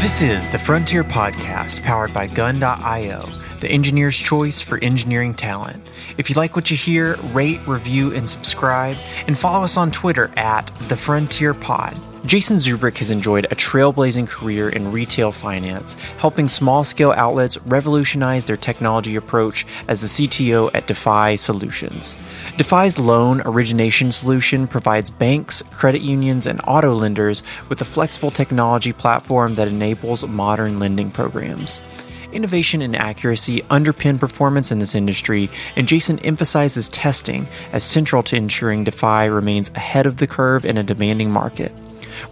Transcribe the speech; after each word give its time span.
This 0.00 0.20
is 0.20 0.48
the 0.48 0.58
Frontier 0.58 1.04
Podcast 1.04 1.82
powered 1.84 2.12
by 2.12 2.26
Gun.io, 2.26 3.28
the 3.60 3.70
engineer's 3.70 4.18
choice 4.18 4.60
for 4.60 4.82
engineering 4.82 5.34
talent. 5.34 5.86
If 6.18 6.28
you 6.30 6.34
like 6.34 6.56
what 6.56 6.72
you 6.72 6.76
hear, 6.76 7.14
rate, 7.32 7.60
review, 7.68 8.12
and 8.12 8.28
subscribe, 8.28 8.96
and 9.28 9.38
follow 9.38 9.62
us 9.62 9.76
on 9.76 9.92
Twitter 9.92 10.32
at 10.36 10.66
The 10.88 10.96
Frontier 10.96 11.54
Pod. 11.54 11.96
Jason 12.26 12.56
Zubrick 12.56 12.98
has 12.98 13.12
enjoyed 13.12 13.44
a 13.44 13.54
trailblazing 13.54 14.26
career 14.26 14.68
in 14.68 14.90
retail 14.90 15.30
finance, 15.30 15.94
helping 16.18 16.48
small 16.48 16.82
scale 16.82 17.12
outlets 17.12 17.56
revolutionize 17.58 18.46
their 18.46 18.56
technology 18.56 19.14
approach 19.14 19.64
as 19.86 20.00
the 20.00 20.08
CTO 20.08 20.68
at 20.74 20.88
Defy 20.88 21.36
Solutions. 21.36 22.16
Defy's 22.56 22.98
loan 22.98 23.42
origination 23.42 24.10
solution 24.10 24.66
provides 24.66 25.08
banks, 25.08 25.62
credit 25.70 26.02
unions, 26.02 26.48
and 26.48 26.60
auto 26.66 26.92
lenders 26.94 27.44
with 27.68 27.80
a 27.80 27.84
flexible 27.84 28.32
technology 28.32 28.92
platform 28.92 29.54
that 29.54 29.68
enables 29.68 30.26
modern 30.26 30.80
lending 30.80 31.12
programs. 31.12 31.80
Innovation 32.32 32.82
and 32.82 32.96
accuracy 32.96 33.60
underpin 33.70 34.18
performance 34.18 34.72
in 34.72 34.80
this 34.80 34.96
industry, 34.96 35.48
and 35.76 35.86
Jason 35.86 36.18
emphasizes 36.18 36.88
testing 36.88 37.46
as 37.72 37.84
central 37.84 38.24
to 38.24 38.34
ensuring 38.34 38.82
Defy 38.82 39.26
remains 39.26 39.70
ahead 39.76 40.06
of 40.06 40.16
the 40.16 40.26
curve 40.26 40.64
in 40.64 40.76
a 40.76 40.82
demanding 40.82 41.30
market. 41.30 41.72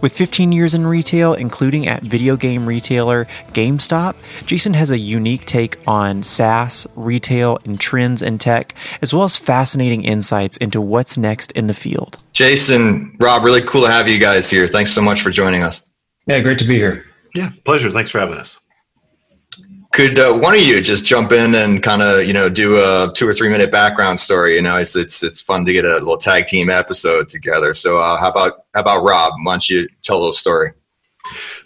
With 0.01 0.15
15 0.15 0.51
years 0.51 0.73
in 0.73 0.87
retail, 0.87 1.33
including 1.33 1.87
at 1.87 2.03
video 2.03 2.35
game 2.35 2.65
retailer 2.65 3.27
GameStop, 3.53 4.15
Jason 4.45 4.73
has 4.73 4.91
a 4.91 4.97
unique 4.97 5.45
take 5.45 5.77
on 5.87 6.23
SaaS, 6.23 6.87
retail, 6.95 7.59
and 7.65 7.79
trends 7.79 8.21
in 8.21 8.37
tech, 8.37 8.73
as 9.01 9.13
well 9.13 9.23
as 9.23 9.37
fascinating 9.37 10.03
insights 10.03 10.57
into 10.57 10.81
what's 10.81 11.17
next 11.17 11.51
in 11.53 11.67
the 11.67 11.73
field. 11.73 12.17
Jason, 12.33 13.15
Rob, 13.19 13.43
really 13.43 13.61
cool 13.61 13.83
to 13.83 13.91
have 13.91 14.07
you 14.07 14.19
guys 14.19 14.49
here. 14.49 14.67
Thanks 14.67 14.91
so 14.91 15.01
much 15.01 15.21
for 15.21 15.31
joining 15.31 15.63
us. 15.63 15.89
Yeah, 16.27 16.39
great 16.39 16.59
to 16.59 16.65
be 16.65 16.75
here. 16.75 17.05
Yeah, 17.33 17.49
pleasure. 17.65 17.91
Thanks 17.91 18.09
for 18.09 18.19
having 18.19 18.37
us. 18.37 18.59
Could 19.95 20.19
uh, 20.19 20.33
one 20.33 20.53
of 20.53 20.59
you 20.59 20.81
just 20.81 21.05
jump 21.05 21.31
in 21.31 21.55
and 21.55 21.81
kind 21.81 22.01
of 22.01 22.25
you 22.25 22.33
know 22.33 22.49
do 22.49 22.75
a 22.83 23.13
two 23.15 23.25
or 23.25 23.33
three 23.33 23.47
minute 23.47 23.71
background 23.71 24.19
story? 24.19 24.57
You 24.57 24.61
know, 24.61 24.75
it's 24.75 24.93
it's 24.97 25.23
it's 25.23 25.39
fun 25.39 25.65
to 25.65 25.71
get 25.71 25.85
a 25.85 25.93
little 25.93 26.17
tag 26.17 26.47
team 26.47 26.69
episode 26.69 27.29
together. 27.29 27.73
So 27.73 27.99
uh, 27.99 28.17
how 28.17 28.29
about 28.29 28.65
how 28.73 28.81
about 28.81 29.05
Rob? 29.05 29.35
Why 29.43 29.53
don't 29.53 29.69
you 29.69 29.87
tell 30.01 30.17
a 30.17 30.19
little 30.19 30.33
story? 30.33 30.73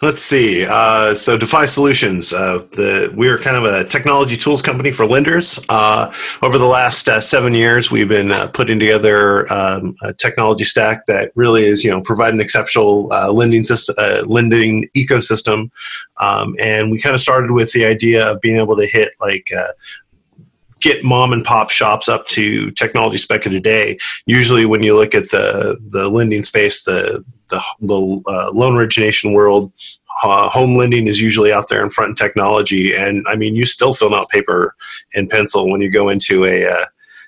Let's 0.02 0.22
see. 0.22 0.64
Uh, 0.64 1.14
so 1.14 1.36
Defy 1.36 1.66
Solutions, 1.66 2.32
uh, 2.32 2.64
the 2.72 3.12
we're 3.14 3.36
kind 3.36 3.54
of 3.54 3.64
a 3.64 3.84
technology 3.84 4.34
tools 4.34 4.62
company 4.62 4.92
for 4.92 5.04
lenders. 5.04 5.62
Uh, 5.68 6.10
over 6.40 6.56
the 6.56 6.64
last 6.64 7.06
uh, 7.06 7.20
seven 7.20 7.52
years, 7.54 7.90
we've 7.90 8.08
been 8.08 8.32
uh, 8.32 8.46
putting 8.46 8.78
together 8.78 9.52
um, 9.52 9.94
a 10.00 10.14
technology 10.14 10.64
stack 10.64 11.04
that 11.04 11.32
really 11.34 11.64
is, 11.64 11.84
you 11.84 11.90
know, 11.90 12.00
provide 12.00 12.32
an 12.32 12.40
exceptional 12.40 13.12
uh, 13.12 13.30
lending 13.30 13.62
system, 13.62 13.94
lending 14.26 14.88
ecosystem. 14.96 15.70
Um, 16.18 16.56
and 16.58 16.90
we 16.90 16.98
kind 16.98 17.14
of 17.14 17.20
started 17.20 17.50
with 17.50 17.72
the 17.72 17.84
idea 17.84 18.26
of 18.26 18.40
being 18.40 18.56
able 18.56 18.76
to 18.76 18.86
hit 18.86 19.12
like 19.20 19.50
get 20.80 21.04
mom 21.04 21.34
and 21.34 21.44
pop 21.44 21.68
shops 21.68 22.08
up 22.08 22.26
to 22.28 22.70
technology 22.70 23.18
spec 23.18 23.44
of 23.44 23.52
today. 23.52 23.98
Usually, 24.24 24.64
when 24.64 24.82
you 24.82 24.96
look 24.96 25.14
at 25.14 25.28
the 25.28 25.78
the 25.92 26.08
lending 26.08 26.44
space, 26.44 26.84
the 26.84 27.22
the, 27.50 27.62
the 27.80 28.22
uh, 28.26 28.50
loan 28.52 28.76
origination 28.76 29.32
world, 29.32 29.72
uh, 30.22 30.48
home 30.48 30.76
lending 30.76 31.06
is 31.06 31.20
usually 31.20 31.52
out 31.52 31.68
there 31.68 31.82
in 31.82 31.90
front 31.90 32.10
in 32.10 32.14
technology. 32.14 32.94
And 32.94 33.24
I 33.28 33.36
mean, 33.36 33.54
you 33.54 33.64
still 33.64 33.94
fill 33.94 34.14
out 34.14 34.28
paper 34.28 34.74
and 35.14 35.30
pencil 35.30 35.70
when 35.70 35.80
you 35.80 35.90
go 35.90 36.08
into 36.08 36.44
a 36.44 36.66
uh, 36.66 36.86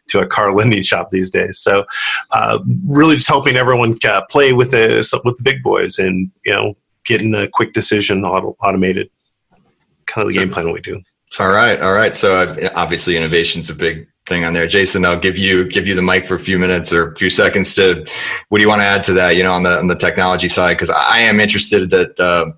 to 0.09 0.21
a 0.21 0.27
car 0.27 0.55
lending 0.57 0.83
shop 0.83 1.11
these 1.11 1.31
days. 1.31 1.59
So, 1.59 1.85
uh, 2.33 2.59
really, 2.87 3.17
just 3.17 3.29
helping 3.29 3.57
everyone 3.57 3.97
uh, 4.05 4.23
play 4.31 4.53
with 4.53 4.73
the 4.73 4.99
with 5.25 5.37
the 5.37 5.43
big 5.43 5.63
boys 5.63 5.99
and 5.99 6.31
you 6.45 6.53
know 6.53 6.77
getting 7.05 7.35
a 7.35 7.49
quick 7.49 7.73
decision 7.73 8.25
auto- 8.25 8.57
automated. 8.61 9.11
Kind 10.07 10.27
of 10.27 10.35
the 10.35 10.39
game 10.39 10.51
plan 10.51 10.73
we 10.73 10.81
do. 10.81 11.01
All 11.39 11.51
right, 11.51 11.81
all 11.81 11.95
right. 11.95 12.15
So 12.15 12.37
uh, 12.37 12.71
obviously, 12.75 13.17
innovation 13.17 13.61
is 13.61 13.71
a 13.71 13.75
big 13.75 14.07
thing 14.27 14.45
on 14.45 14.53
there. 14.53 14.67
Jason, 14.67 15.05
I'll 15.05 15.19
give 15.19 15.37
you 15.37 15.65
give 15.65 15.87
you 15.87 15.95
the 15.95 16.03
mic 16.03 16.27
for 16.27 16.35
a 16.35 16.41
few 16.41 16.59
minutes 16.59 16.93
or 16.93 17.13
a 17.13 17.17
few 17.17 17.31
seconds 17.31 17.75
to. 17.75 18.07
What 18.49 18.59
do 18.59 18.63
you 18.63 18.69
want 18.69 18.81
to 18.81 18.87
add 18.87 19.03
to 19.05 19.13
that? 19.15 19.37
You 19.37 19.43
know, 19.43 19.53
on 19.53 19.63
the 19.63 19.79
on 19.79 19.89
the 19.89 19.97
technology 19.97 20.49
side, 20.49 20.75
because 20.75 20.91
I 20.91 21.19
am 21.19 21.41
interested 21.41 21.91
that 21.91 22.19
uh, 22.21 22.53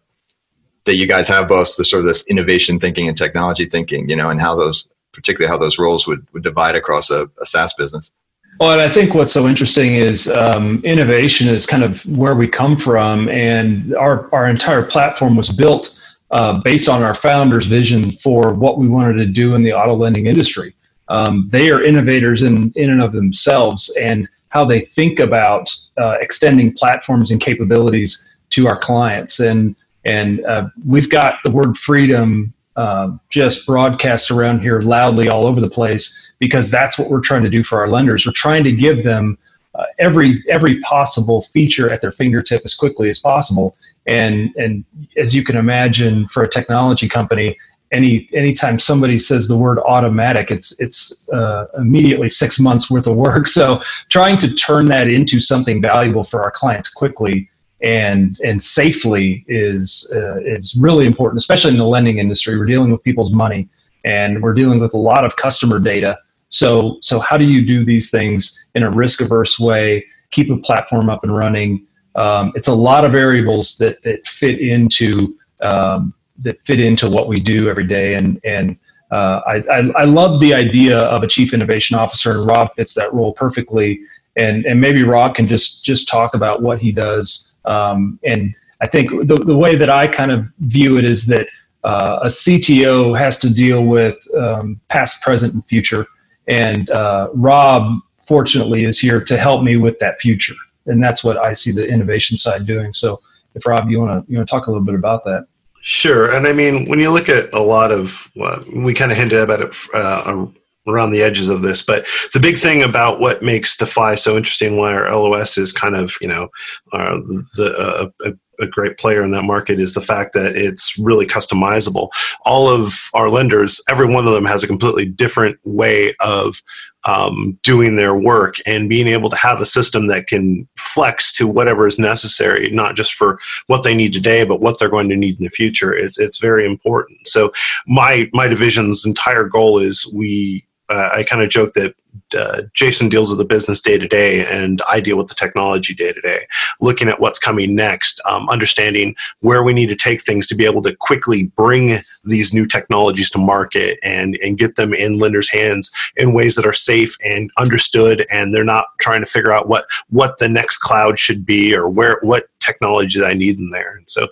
that 0.85 0.97
you 0.97 1.07
guys 1.07 1.29
have 1.29 1.49
both 1.49 1.77
the 1.77 1.85
sort 1.85 2.01
of 2.01 2.07
this 2.07 2.27
innovation 2.29 2.79
thinking 2.79 3.09
and 3.09 3.17
technology 3.17 3.67
thinking. 3.67 4.09
You 4.09 4.17
know, 4.17 4.31
and 4.31 4.41
how 4.41 4.55
those 4.55 4.89
particularly 5.13 5.51
how 5.51 5.59
those 5.59 5.79
roles 5.79 6.07
would 6.07 6.27
would 6.33 6.43
divide 6.43 6.75
across 6.75 7.11
a, 7.11 7.31
a 7.41 7.47
SaaS 7.47 7.73
business. 7.75 8.13
Well, 8.61 8.71
and 8.71 8.81
I 8.81 8.93
think 8.93 9.15
what's 9.15 9.33
so 9.33 9.49
interesting 9.49 9.97
is 9.97 10.29
um, 10.29 10.81
innovation 10.85 11.49
is 11.49 11.67
kind 11.67 11.83
of 11.83 12.05
where 12.07 12.37
we 12.37 12.47
come 12.47 12.77
from, 12.77 13.29
and 13.31 13.95
our 13.97 14.33
our 14.35 14.49
entire 14.49 14.83
platform 14.83 15.37
was 15.37 15.51
built. 15.51 15.99
Uh, 16.31 16.59
based 16.63 16.89
on 16.89 17.01
our 17.03 17.15
founders' 17.15 17.67
vision 17.67 18.11
for 18.13 18.53
what 18.53 18.77
we 18.77 18.89
wanted 18.89 19.13
to 19.15 19.27
do 19.27 19.55
in 19.55 19.63
the 19.63 19.73
auto 19.73 19.95
lending 19.95 20.27
industry 20.27 20.75
um, 21.15 21.49
they 21.53 21.71
are 21.71 21.83
innovators 21.83 22.43
in, 22.43 22.73
in 22.75 22.91
and 22.91 23.01
of 23.01 23.13
themselves 23.13 23.95
and 24.01 24.29
how 24.49 24.65
they 24.65 24.81
think 24.81 25.21
about 25.21 25.73
uh, 25.97 26.17
extending 26.21 26.73
platforms 26.73 27.31
and 27.31 27.41
capabilities 27.41 28.37
to 28.51 28.67
our 28.67 28.79
clients. 28.79 29.39
And, 29.39 29.77
and 30.05 30.45
uh, 30.45 30.69
we've 30.85 31.09
got 31.09 31.39
the 31.45 31.53
word 31.53 31.77
freedom 31.77 32.53
uh, 32.77 33.13
just 33.31 33.65
broadcast 33.65 34.33
around 34.33 34.61
here 34.61 34.81
loudly 34.81 35.29
all 35.29 35.47
over 35.47 35.61
the 35.61 35.71
place 35.71 36.33
because 36.41 36.69
that's 36.69 36.99
what 36.99 37.09
we're 37.09 37.21
trying 37.21 37.45
to 37.45 37.51
do 37.51 37.63
for 37.63 37.79
our 37.79 37.89
lenders. 37.89 38.27
We're 38.27 38.33
trying 38.33 38.65
to 38.65 38.73
give 38.73 39.05
them 39.05 39.39
uh, 39.77 39.85
every 40.01 40.43
every 40.49 40.81
possible 40.81 41.43
feature 41.43 41.91
at 41.93 42.01
their 42.01 42.13
fingertip 42.13 42.63
as 42.65 42.75
quickly 42.75 43.09
as 43.11 43.21
possible. 43.21 43.77
And 44.07 44.51
and 44.57 44.85
as 45.17 45.35
you 45.35 45.45
can 45.45 45.57
imagine, 45.57 46.27
for 46.29 46.43
a 46.43 46.49
technology 46.49 47.09
company, 47.09 47.57
any 47.95 48.29
anytime 48.35 48.79
somebody 48.79 49.19
says 49.19 49.49
the 49.49 49.57
word 49.57 49.79
automatic, 49.79 50.51
it's 50.51 50.79
it's 50.81 51.29
uh, 51.33 51.67
immediately 51.79 52.29
six 52.29 52.59
months 52.61 52.91
worth 52.91 53.07
of 53.07 53.17
work. 53.17 53.49
So 53.55 53.81
trying 54.09 54.39
to 54.39 54.53
turn 54.55 54.87
that 54.87 55.07
into 55.07 55.39
something 55.41 55.81
valuable 55.81 56.25
for 56.25 56.43
our 56.43 56.51
clients 56.51 56.91
quickly 56.91 57.49
and 57.85 58.39
and 58.43 58.63
safely 58.63 59.45
is 59.47 60.11
uh, 60.17 60.41
is 60.41 60.75
really 60.75 61.07
important, 61.07 61.39
especially 61.39 61.71
in 61.71 61.79
the 61.79 61.87
lending 61.87 62.19
industry. 62.19 62.59
We're 62.59 62.67
dealing 62.67 62.91
with 62.91 63.03
people's 63.03 63.33
money, 63.33 63.69
and 64.05 64.43
we're 64.43 64.55
dealing 64.55 64.81
with 64.81 64.95
a 64.95 64.99
lot 64.99 65.25
of 65.25 65.37
customer 65.37 65.79
data. 65.79 66.19
So 66.49 66.99
so 67.03 67.21
how 67.21 67.37
do 67.37 67.45
you 67.45 67.65
do 67.65 67.85
these 67.85 68.11
things 68.11 68.71
in 68.75 68.83
a 68.83 68.91
risk 68.91 69.21
averse 69.21 69.61
way? 69.61 70.05
Keep 70.31 70.51
a 70.51 70.57
platform 70.57 71.11
up 71.11 71.23
and 71.23 71.37
running. 71.37 71.87
Um, 72.17 72.53
it's 72.55 72.69
a 72.69 72.75
lot 72.75 73.05
of 73.05 73.13
variables 73.13 73.77
that 73.79 74.03
that 74.03 74.27
fit 74.27 74.61
into 74.61 75.37
um, 75.61 76.15
that 76.43 76.61
fit 76.65 76.81
into 76.81 77.09
what 77.09 77.29
we 77.29 77.41
do 77.41 77.69
every 77.69 77.87
day. 77.87 78.15
And 78.15 78.41
and 78.45 78.79
uh, 79.11 79.41
I, 79.47 79.55
I, 79.71 79.79
I 79.97 80.05
love 80.05 80.41
the 80.41 80.55
idea 80.55 80.99
of 80.99 81.23
a 81.23 81.29
chief 81.29 81.55
innovation 81.55 81.97
officer, 81.97 82.33
and 82.33 82.47
Rob 82.47 82.75
fits 82.75 82.95
that 82.95 83.13
role 83.13 83.33
perfectly. 83.35 84.01
And 84.37 84.65
and 84.67 84.81
maybe 84.81 85.03
Rob 85.03 85.35
can 85.35 85.47
just 85.47 85.85
just 85.85 86.09
talk 86.09 86.35
about 86.35 86.63
what 86.63 86.81
he 86.81 86.91
does. 86.93 87.57
Um, 87.65 88.19
and 88.25 88.55
I 88.81 88.87
think 88.87 89.11
the 89.29 89.37
the 89.37 89.57
way 89.57 89.77
that 89.77 89.91
I 89.91 90.09
kind 90.09 90.33
of 90.33 90.47
view 90.59 90.99
it 90.99 91.05
is 91.05 91.27
that 91.27 91.47
uh, 91.85 92.21
a 92.23 92.27
CTO 92.27 93.17
has 93.17 93.39
to 93.41 93.53
deal 93.53 93.85
with 93.85 94.19
um, 94.37 94.81
past, 94.89 95.23
present, 95.23 95.55
and 95.55 95.65
future. 95.67 96.07
And 96.49 96.91
uh, 96.91 97.29
Rob, 97.35 98.01
fortunately, 98.27 98.85
is 98.85 98.99
here 98.99 99.23
to 99.23 99.37
help 99.37 99.63
me 99.63 99.77
with 99.77 99.99
that 99.99 100.21
future. 100.21 100.55
And 100.87 101.03
that's 101.03 101.23
what 101.23 101.37
I 101.39 101.55
see 101.55 101.71
the 101.71 101.87
innovation 101.89 102.37
side 102.37 102.67
doing. 102.67 102.93
So, 102.93 103.21
if 103.55 103.67
Rob, 103.67 103.89
you 103.89 104.01
want 104.01 104.27
to 104.27 104.31
you 104.31 104.39
want 104.39 104.49
to 104.49 104.53
talk 104.53 104.67
a 104.67 104.71
little 104.71 104.85
bit 104.85 104.95
about 104.95 105.25
that. 105.25 105.47
Sure, 105.87 106.35
and 106.35 106.47
I 106.47 106.55
mean 106.55 106.89
when 106.89 106.99
you 106.99 107.11
look 107.11 107.29
at 107.29 107.53
a 107.53 107.61
lot 107.61 107.93
of 107.93 108.31
we 108.75 108.95
kind 108.95 109.13
of 109.13 109.19
hinted 109.19 109.39
about 109.39 109.61
it 109.61 109.75
uh, 109.93 110.47
around 110.87 111.11
the 111.11 111.23
edges 111.23 111.51
of 111.51 111.61
this, 111.61 111.83
but 111.83 112.07
the 112.33 112.41
big 112.41 112.57
thing 112.57 112.83
about 112.83 113.21
what 113.21 113.43
makes 113.43 113.77
Defy 113.77 114.15
so 114.15 114.35
interesting, 114.35 114.79
why 114.79 114.95
our 114.95 115.15
LOS 115.15 115.59
is 115.59 115.73
kind 115.75 115.95
of 115.95 116.15
you 116.23 116.29
know 116.29 116.49
uh, 116.95 117.19
the 117.57 118.11
uh, 118.25 118.31
a, 118.61 118.67
great 118.67 118.99
player 118.99 119.23
in 119.23 119.31
that 119.31 119.45
market 119.45 119.81
is 119.81 119.95
the 119.95 120.01
fact 120.01 120.33
that 120.33 120.57
it's 120.57 120.99
really 120.99 121.27
customizable. 121.27 122.11
All 122.45 122.69
of 122.69 123.11
our 123.15 123.29
lenders, 123.29 123.81
every 123.89 124.07
one 124.07 124.27
of 124.27 124.33
them 124.33 124.45
has 124.45 124.65
a 124.65 124.69
completely 124.69 125.07
different 125.07 125.59
way 125.65 126.15
of 126.21 126.63
um, 127.07 127.59
doing 127.63 127.97
their 127.97 128.15
work 128.15 128.57
and 128.67 128.89
being 128.89 129.07
able 129.07 129.31
to 129.31 129.37
have 129.37 129.61
a 129.61 129.67
system 129.67 130.07
that 130.07 130.27
can 130.27 130.67
flex 130.77 131.33
to 131.33 131.47
whatever 131.47 131.87
is 131.87 131.99
necessary, 131.99 132.71
not 132.71 132.97
just 132.97 133.15
for 133.15 133.39
what 133.67 133.83
they 133.83 133.95
need 133.95 134.13
today, 134.13 134.45
but 134.45 134.61
what 134.61 134.79
they're 134.79 134.89
going 134.89 135.09
to 135.11 135.17
need 135.17 135.39
in 135.39 135.45
the 135.45 135.51
future. 135.51 135.95
It, 135.95 136.15
it's 136.17 136.39
very 136.39 136.65
important. 136.67 137.27
So 137.29 137.53
my 137.87 138.29
my 138.33 138.49
division's 138.49 139.05
entire 139.05 139.45
goal 139.45 139.79
is 139.79 140.11
we. 140.15 140.65
Uh, 140.91 141.09
I 141.15 141.23
kind 141.23 141.41
of 141.41 141.49
joke 141.49 141.73
that 141.73 141.95
uh, 142.35 142.63
Jason 142.75 143.09
deals 143.09 143.31
with 143.31 143.39
the 143.39 143.45
business 143.45 143.81
day 143.81 143.99
to 143.99 144.09
day, 144.09 144.47
and 144.47 144.83
I 144.89 145.01
deal 145.01 145.17
with 145.17 145.29
the 145.29 145.35
technology 145.35 145.95
day 145.95 146.13
to 146.13 146.21
day. 146.21 146.47
Looking 146.81 147.09
at 147.09 147.21
what's 147.21 147.39
coming 147.39 147.75
next, 147.75 148.21
um, 148.29 148.49
understanding 148.49 149.15
where 149.41 149.63
we 149.63 149.73
need 149.73 149.89
to 149.89 149.97
take 149.97 150.23
things 150.23 150.47
to 150.49 150.55
be 150.55 150.65
able 150.65 150.83
to 150.83 150.97
quickly 150.97 151.45
bring 151.57 152.01
these 152.25 152.53
new 152.53 152.67
technologies 152.67 153.31
to 153.31 153.39
market 153.39 153.99
and 154.03 154.37
and 154.43 154.59
get 154.59 154.77
them 154.77 154.93
in 154.95 155.19
lenders' 155.19 155.51
hands 155.51 155.91
in 156.17 156.35
ways 156.35 156.55
that 156.57 156.67
are 156.67 156.73
safe 156.73 157.17
and 157.25 157.51
understood, 157.57 158.27
and 158.31 158.55
they're 158.55 158.65
not 158.65 158.87
trying 159.01 159.21
to 159.21 159.27
figure 159.27 159.53
out 159.53 159.69
what 159.69 159.87
what 160.11 160.39
the 160.39 160.49
next 160.49 160.79
cloud 160.79 161.19
should 161.19 161.47
be 161.47 161.75
or 161.75 161.89
where 161.89 162.19
what 162.23 162.49
technology 162.65 163.21
that 163.21 163.27
I 163.27 163.35
need 163.35 163.59
in 163.59 163.71
there. 163.71 163.97
And 163.97 164.09
so, 164.09 164.29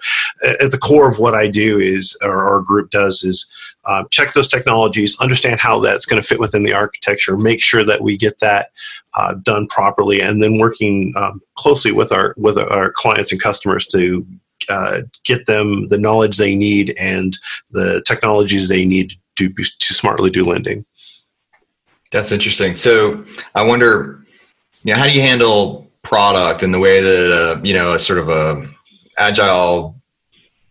at 0.61 0.71
the 0.71 0.79
core 0.79 1.11
of 1.11 1.19
what 1.19 1.35
I 1.35 1.49
do 1.49 1.79
is, 1.79 2.17
or 2.23 2.45
our 2.45 2.61
group 2.61 2.91
does, 2.91 3.23
is 3.23 3.51
uh, 3.85 4.05
check 4.11 4.35
those 4.35 4.49
technologies, 4.49 5.19
understand 5.21 5.61
how 5.61 5.81
that's 5.81 6.07
going 6.07 6.21
to 6.21 6.27
fit 6.27 6.41
within 6.41 6.63
the 6.63 6.73
architecture, 6.73 7.37
make 7.37 7.63
sure 7.63 7.85
that 7.85 8.03
we 8.03 8.17
get 8.17 8.39
that 8.41 8.71
uh, 9.15 9.35
done 9.43 9.67
properly, 9.67 10.21
and 10.21 10.43
then 10.43 10.59
working 10.59 11.13
um, 11.17 11.41
closely 11.57 11.93
with 11.93 12.13
our 12.13 12.35
with 12.37 12.59
our 12.59 12.93
clients 12.93 13.33
and 13.33 13.41
customers 13.41 13.87
to 13.87 14.27
uh, 14.69 15.03
get 15.25 15.47
them 15.47 15.89
the 15.89 15.99
knowledge 15.99 16.37
they 16.37 16.55
need 16.55 16.95
and 16.99 17.39
the 17.71 18.03
technologies 18.07 18.69
they 18.69 18.85
need 18.85 19.15
to 19.37 19.49
to 19.53 19.95
smartly 19.95 20.31
do 20.31 20.45
lending. 20.45 20.85
That's 22.11 22.31
interesting. 22.31 22.77
So 22.77 23.25
I 23.55 23.63
wonder, 23.63 24.25
you 24.85 24.93
know, 24.93 24.99
how 24.99 25.05
do 25.05 25.13
you 25.13 25.23
handle 25.23 25.82
product 26.13 26.63
and 26.63 26.75
the 26.75 26.79
way 26.79 27.01
that 27.01 27.33
uh, 27.33 27.61
you 27.63 27.73
know 27.73 27.95
a 27.95 27.99
sort 27.99 28.19
of 28.19 28.29
a 28.29 28.69
agile 29.17 29.97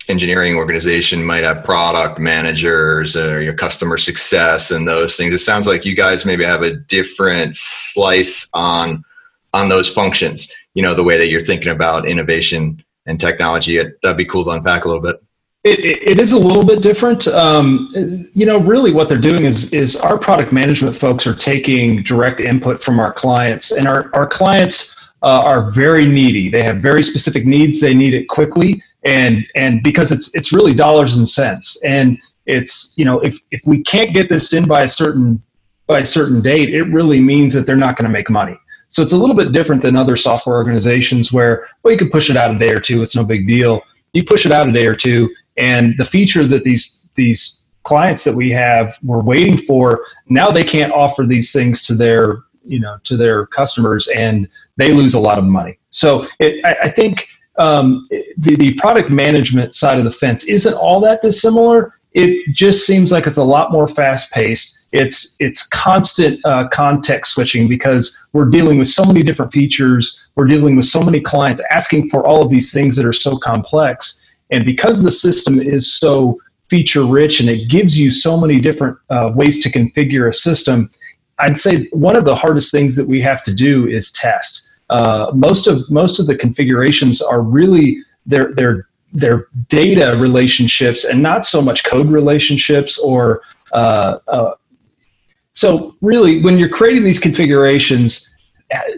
engineering 0.07 0.55
organization 0.55 1.23
might 1.23 1.43
have 1.43 1.63
product 1.63 2.19
managers 2.19 3.15
or 3.15 3.41
your 3.41 3.53
customer 3.53 3.97
success 3.97 4.69
and 4.69 4.87
those 4.87 5.15
things. 5.15 5.33
It 5.33 5.39
sounds 5.39 5.65
like 5.65 5.83
you 5.83 5.95
guys 5.95 6.25
maybe 6.25 6.43
have 6.43 6.61
a 6.61 6.75
different 6.75 7.55
slice 7.55 8.47
on 8.53 9.03
on 9.51 9.67
those 9.67 9.89
functions. 9.89 10.53
You 10.75 10.83
know, 10.83 10.93
the 10.93 11.03
way 11.03 11.17
that 11.17 11.29
you're 11.29 11.41
thinking 11.41 11.71
about 11.71 12.07
innovation 12.07 12.83
and 13.07 13.19
technology. 13.19 13.81
That'd 14.03 14.17
be 14.17 14.25
cool 14.25 14.43
to 14.43 14.51
unpack 14.51 14.85
a 14.85 14.89
little 14.89 15.01
bit. 15.01 15.15
It, 15.63 15.79
it 15.79 16.21
is 16.21 16.33
a 16.33 16.39
little 16.39 16.65
bit 16.65 16.83
different. 16.83 17.27
Um, 17.27 18.29
you 18.35 18.45
know, 18.45 18.59
really, 18.59 18.93
what 18.93 19.09
they're 19.09 19.17
doing 19.17 19.45
is 19.45 19.73
is 19.73 19.95
our 19.95 20.19
product 20.19 20.51
management 20.53 20.95
folks 20.95 21.25
are 21.25 21.35
taking 21.35 22.03
direct 22.03 22.39
input 22.41 22.83
from 22.83 22.99
our 22.99 23.11
clients, 23.11 23.71
and 23.71 23.87
our 23.87 24.11
our 24.13 24.27
clients 24.27 25.00
uh, 25.23 25.41
are 25.41 25.71
very 25.71 26.05
needy. 26.05 26.49
They 26.49 26.63
have 26.63 26.77
very 26.77 27.03
specific 27.03 27.45
needs. 27.45 27.79
They 27.79 27.93
need 27.93 28.13
it 28.13 28.27
quickly, 28.27 28.81
and 29.03 29.45
and 29.55 29.83
because 29.83 30.11
it's 30.11 30.33
it's 30.35 30.51
really 30.51 30.73
dollars 30.73 31.17
and 31.17 31.27
cents. 31.27 31.81
And 31.83 32.17
it's 32.45 32.95
you 32.97 33.05
know 33.05 33.19
if 33.19 33.39
if 33.51 33.61
we 33.65 33.83
can't 33.83 34.13
get 34.13 34.29
this 34.29 34.53
in 34.53 34.67
by 34.67 34.83
a 34.83 34.89
certain 34.89 35.41
by 35.87 35.99
a 35.99 36.05
certain 36.05 36.41
date, 36.41 36.73
it 36.73 36.83
really 36.83 37.19
means 37.19 37.53
that 37.53 37.65
they're 37.65 37.75
not 37.75 37.97
going 37.97 38.05
to 38.05 38.11
make 38.11 38.29
money. 38.29 38.57
So 38.89 39.01
it's 39.01 39.13
a 39.13 39.17
little 39.17 39.35
bit 39.35 39.53
different 39.53 39.81
than 39.81 39.95
other 39.95 40.17
software 40.17 40.57
organizations 40.57 41.31
where 41.31 41.67
well 41.83 41.91
you 41.91 41.97
can 41.97 42.09
push 42.09 42.29
it 42.29 42.37
out 42.37 42.55
a 42.55 42.57
day 42.57 42.71
or 42.71 42.79
two. 42.79 43.03
It's 43.03 43.15
no 43.15 43.23
big 43.23 43.47
deal. 43.47 43.81
You 44.13 44.23
push 44.23 44.45
it 44.45 44.51
out 44.51 44.67
a 44.67 44.71
day 44.71 44.85
or 44.85 44.95
two, 44.95 45.33
and 45.57 45.93
the 45.97 46.05
feature 46.05 46.45
that 46.45 46.63
these 46.63 47.11
these 47.15 47.67
clients 47.83 48.23
that 48.23 48.35
we 48.35 48.49
have 48.51 48.97
were 49.03 49.21
waiting 49.21 49.57
for 49.57 50.05
now 50.29 50.51
they 50.51 50.63
can't 50.63 50.93
offer 50.93 51.25
these 51.25 51.51
things 51.51 51.81
to 51.83 51.95
their 51.95 52.43
you 52.65 52.79
know 52.79 52.97
to 53.03 53.17
their 53.17 53.45
customers 53.47 54.07
and 54.09 54.47
they 54.77 54.91
lose 54.91 55.13
a 55.13 55.19
lot 55.19 55.37
of 55.37 55.45
money. 55.45 55.77
So 55.89 56.27
it, 56.39 56.63
I, 56.65 56.75
I, 56.83 56.89
think 56.89 57.27
um, 57.57 58.07
the, 58.37 58.55
the 58.55 58.73
product 58.75 59.09
management 59.09 59.75
side 59.75 59.97
of 59.97 60.05
the 60.05 60.11
fence 60.11 60.45
isn't 60.45 60.73
all 60.73 60.99
that 61.01 61.21
dissimilar. 61.21 61.99
It 62.13 62.53
just 62.53 62.85
seems 62.85 63.11
like 63.11 63.25
it's 63.27 63.37
a 63.37 63.43
lot 63.43 63.71
more 63.71 63.87
fast 63.87 64.31
paced 64.31 64.81
it's 64.91 65.37
it's 65.39 65.65
constant 65.67 66.43
uh, 66.45 66.67
context 66.67 67.33
switching 67.33 67.67
because 67.67 68.29
we're 68.33 68.49
dealing 68.49 68.77
with 68.77 68.87
so 68.87 69.05
many 69.05 69.23
different 69.23 69.53
features. 69.53 70.29
We're 70.35 70.47
dealing 70.47 70.75
with 70.75 70.85
so 70.85 71.01
many 71.01 71.21
clients 71.21 71.61
asking 71.69 72.09
for 72.09 72.25
all 72.27 72.41
of 72.41 72.49
these 72.49 72.73
things 72.73 72.95
that 72.97 73.05
are 73.05 73.13
so 73.13 73.37
complex. 73.37 74.17
And 74.49 74.65
because 74.65 75.01
the 75.01 75.11
system 75.11 75.59
is 75.59 75.93
so 75.93 76.37
feature 76.69 77.05
rich 77.05 77.39
and 77.39 77.49
it 77.49 77.69
gives 77.69 77.99
you 77.99 78.11
so 78.11 78.39
many 78.39 78.59
different 78.59 78.97
uh, 79.09 79.31
ways 79.33 79.63
to 79.63 79.69
configure 79.69 80.27
a 80.27 80.33
system 80.33 80.89
I'd 81.41 81.59
say 81.59 81.85
one 81.91 82.15
of 82.15 82.25
the 82.25 82.35
hardest 82.35 82.71
things 82.71 82.95
that 82.95 83.07
we 83.07 83.21
have 83.21 83.43
to 83.43 83.53
do 83.53 83.87
is 83.87 84.11
test. 84.11 84.69
Uh, 84.89 85.31
most 85.33 85.67
of 85.67 85.89
most 85.89 86.19
of 86.19 86.27
the 86.27 86.35
configurations 86.35 87.21
are 87.21 87.41
really 87.41 88.03
their 88.25 88.53
their 88.53 88.87
their 89.13 89.47
data 89.67 90.17
relationships 90.19 91.03
and 91.03 91.21
not 91.21 91.45
so 91.45 91.61
much 91.61 91.83
code 91.83 92.07
relationships 92.07 92.97
or 92.99 93.41
uh, 93.73 94.19
uh, 94.27 94.53
so 95.53 95.95
really 96.01 96.41
when 96.43 96.57
you're 96.57 96.69
creating 96.69 97.03
these 97.03 97.19
configurations 97.19 98.27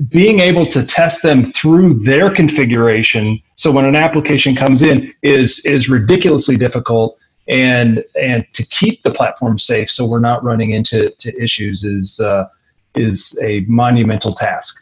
being 0.09 0.39
able 0.39 0.67
to 0.67 0.85
test 0.85 1.23
them 1.23 1.51
through 1.53 1.95
their 1.95 2.29
configuration 2.29 3.39
so 3.55 3.71
when 3.71 3.85
an 3.85 3.95
application 3.95 4.55
comes 4.55 4.83
in 4.83 5.11
is 5.23 5.65
is 5.65 5.89
ridiculously 5.89 6.55
difficult 6.55 7.17
and 7.47 8.03
and 8.19 8.45
to 8.53 8.65
keep 8.67 9.03
the 9.03 9.11
platform 9.11 9.59
safe 9.59 9.89
so 9.89 10.05
we're 10.05 10.19
not 10.19 10.43
running 10.43 10.71
into 10.71 11.09
to 11.19 11.35
issues 11.41 11.83
is 11.83 12.19
uh, 12.19 12.45
is 12.95 13.37
a 13.43 13.61
monumental 13.61 14.33
task. 14.33 14.79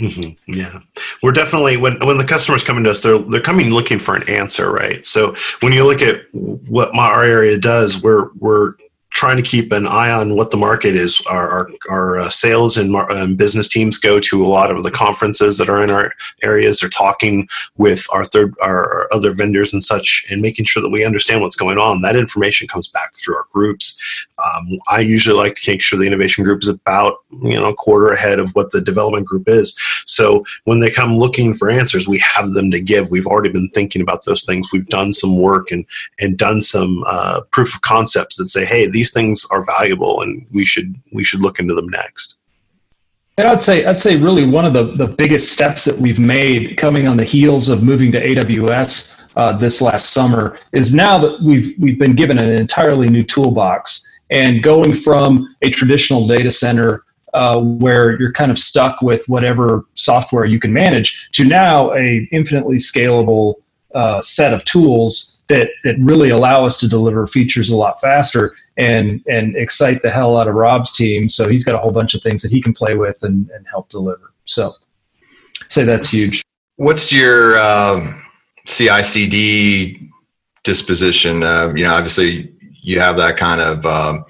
Mm-hmm. 0.00 0.52
Yeah, 0.52 0.80
we're 1.22 1.32
definitely 1.32 1.76
when 1.76 2.04
when 2.04 2.18
the 2.18 2.24
customers 2.24 2.64
come 2.64 2.82
to 2.82 2.90
us, 2.90 3.02
they're 3.02 3.18
they're 3.18 3.40
coming 3.40 3.70
looking 3.70 4.00
for 4.00 4.16
an 4.16 4.28
answer, 4.28 4.70
right? 4.72 5.04
So 5.04 5.36
when 5.60 5.72
you 5.72 5.84
look 5.84 6.02
at 6.02 6.22
what 6.32 6.94
my, 6.94 7.06
our 7.06 7.22
area 7.22 7.58
does, 7.58 8.02
we're 8.02 8.30
we're 8.40 8.74
trying 9.14 9.36
to 9.36 9.42
keep 9.42 9.72
an 9.72 9.86
eye 9.86 10.10
on 10.10 10.36
what 10.36 10.50
the 10.50 10.56
market 10.56 10.94
is. 10.96 11.22
Our 11.30 11.48
our, 11.48 11.68
our 11.88 12.18
uh, 12.18 12.28
sales 12.28 12.76
and 12.76 12.94
um, 12.94 13.36
business 13.36 13.68
teams 13.68 13.96
go 13.96 14.20
to 14.20 14.44
a 14.44 14.48
lot 14.48 14.70
of 14.70 14.82
the 14.82 14.90
conferences 14.90 15.56
that 15.58 15.70
are 15.70 15.82
in 15.82 15.90
our 15.90 16.12
areas. 16.42 16.80
They're 16.80 16.90
talking 16.90 17.48
with 17.78 18.06
our 18.12 18.24
third 18.24 18.54
our 18.60 19.08
other 19.12 19.32
vendors 19.32 19.72
and 19.72 19.82
such, 19.82 20.26
and 20.30 20.42
making 20.42 20.66
sure 20.66 20.82
that 20.82 20.90
we 20.90 21.04
understand 21.04 21.40
what's 21.40 21.56
going 21.56 21.78
on. 21.78 22.02
That 22.02 22.16
information 22.16 22.68
comes 22.68 22.88
back 22.88 23.14
through 23.14 23.36
our 23.36 23.46
groups. 23.52 23.98
Um, 24.44 24.78
I 24.88 25.00
usually 25.00 25.38
like 25.38 25.54
to 25.56 25.70
make 25.70 25.82
sure 25.82 25.98
the 25.98 26.06
innovation 26.06 26.44
group 26.44 26.62
is 26.62 26.68
about 26.68 27.18
you 27.42 27.54
know 27.54 27.66
a 27.66 27.74
quarter 27.74 28.10
ahead 28.10 28.40
of 28.40 28.50
what 28.50 28.72
the 28.72 28.80
development 28.80 29.26
group 29.26 29.48
is. 29.48 29.76
So 30.06 30.44
when 30.64 30.80
they 30.80 30.90
come 30.90 31.16
looking 31.16 31.54
for 31.54 31.70
answers, 31.70 32.08
we 32.08 32.18
have 32.18 32.50
them 32.50 32.70
to 32.72 32.80
give. 32.80 33.10
We've 33.10 33.28
already 33.28 33.50
been 33.50 33.70
thinking 33.70 34.02
about 34.02 34.24
those 34.24 34.42
things. 34.42 34.68
We've 34.72 34.86
done 34.86 35.12
some 35.12 35.40
work 35.40 35.70
and 35.70 35.86
and 36.18 36.36
done 36.36 36.60
some 36.60 37.04
uh, 37.06 37.42
proof 37.52 37.76
of 37.76 37.82
concepts 37.82 38.36
that 38.36 38.46
say, 38.46 38.64
hey, 38.64 38.88
these 38.88 39.03
these 39.04 39.12
things 39.12 39.46
are 39.50 39.62
valuable 39.62 40.22
and 40.22 40.46
we 40.52 40.64
should 40.64 40.94
we 41.12 41.22
should 41.22 41.40
look 41.40 41.58
into 41.58 41.74
them 41.74 41.88
next. 41.88 42.36
And 43.36 43.46
I'd 43.46 43.60
say 43.60 43.84
I'd 43.84 44.00
say 44.00 44.16
really 44.16 44.46
one 44.46 44.64
of 44.64 44.72
the, 44.72 44.84
the 44.84 45.06
biggest 45.06 45.52
steps 45.52 45.84
that 45.84 45.98
we've 45.98 46.18
made 46.18 46.78
coming 46.78 47.06
on 47.06 47.18
the 47.18 47.24
heels 47.24 47.68
of 47.68 47.82
moving 47.82 48.10
to 48.12 48.20
AWS 48.26 49.30
uh, 49.36 49.58
this 49.58 49.82
last 49.82 50.12
summer 50.12 50.58
is 50.72 50.94
now 50.94 51.18
that 51.18 51.42
we've 51.42 51.74
we've 51.78 51.98
been 51.98 52.14
given 52.14 52.38
an 52.38 52.50
entirely 52.50 53.08
new 53.10 53.22
toolbox 53.22 54.02
and 54.30 54.62
going 54.62 54.94
from 54.94 55.54
a 55.60 55.68
traditional 55.68 56.26
data 56.26 56.50
center 56.50 57.04
uh, 57.34 57.60
where 57.60 58.18
you're 58.18 58.32
kind 58.32 58.50
of 58.50 58.58
stuck 58.58 59.02
with 59.02 59.28
whatever 59.28 59.84
software 59.94 60.46
you 60.46 60.58
can 60.58 60.72
manage 60.72 61.30
to 61.32 61.44
now 61.44 61.92
a 61.92 62.26
infinitely 62.32 62.76
scalable 62.76 63.54
uh, 63.94 64.22
set 64.22 64.54
of 64.54 64.64
tools 64.64 65.33
that 65.48 65.70
that 65.84 65.96
really 65.98 66.30
allow 66.30 66.64
us 66.64 66.78
to 66.78 66.88
deliver 66.88 67.26
features 67.26 67.70
a 67.70 67.76
lot 67.76 68.00
faster 68.00 68.54
and 68.76 69.22
and 69.26 69.56
excite 69.56 70.02
the 70.02 70.10
hell 70.10 70.36
out 70.36 70.48
of 70.48 70.54
Rob's 70.54 70.92
team. 70.92 71.28
So 71.28 71.48
he's 71.48 71.64
got 71.64 71.74
a 71.74 71.78
whole 71.78 71.92
bunch 71.92 72.14
of 72.14 72.22
things 72.22 72.42
that 72.42 72.50
he 72.50 72.60
can 72.60 72.72
play 72.72 72.96
with 72.96 73.22
and, 73.22 73.48
and 73.50 73.66
help 73.68 73.88
deliver. 73.88 74.32
So 74.44 74.72
I'd 75.62 75.70
say 75.70 75.84
that's 75.84 76.10
huge. 76.10 76.42
What's 76.76 77.12
your 77.12 77.58
um, 77.58 78.22
CI/CD 78.66 80.10
disposition? 80.64 81.42
Uh, 81.42 81.72
you 81.74 81.84
know, 81.84 81.94
obviously 81.94 82.52
you 82.82 83.00
have 83.00 83.16
that 83.16 83.36
kind 83.36 83.60
of 83.60 83.86
um, 83.86 84.24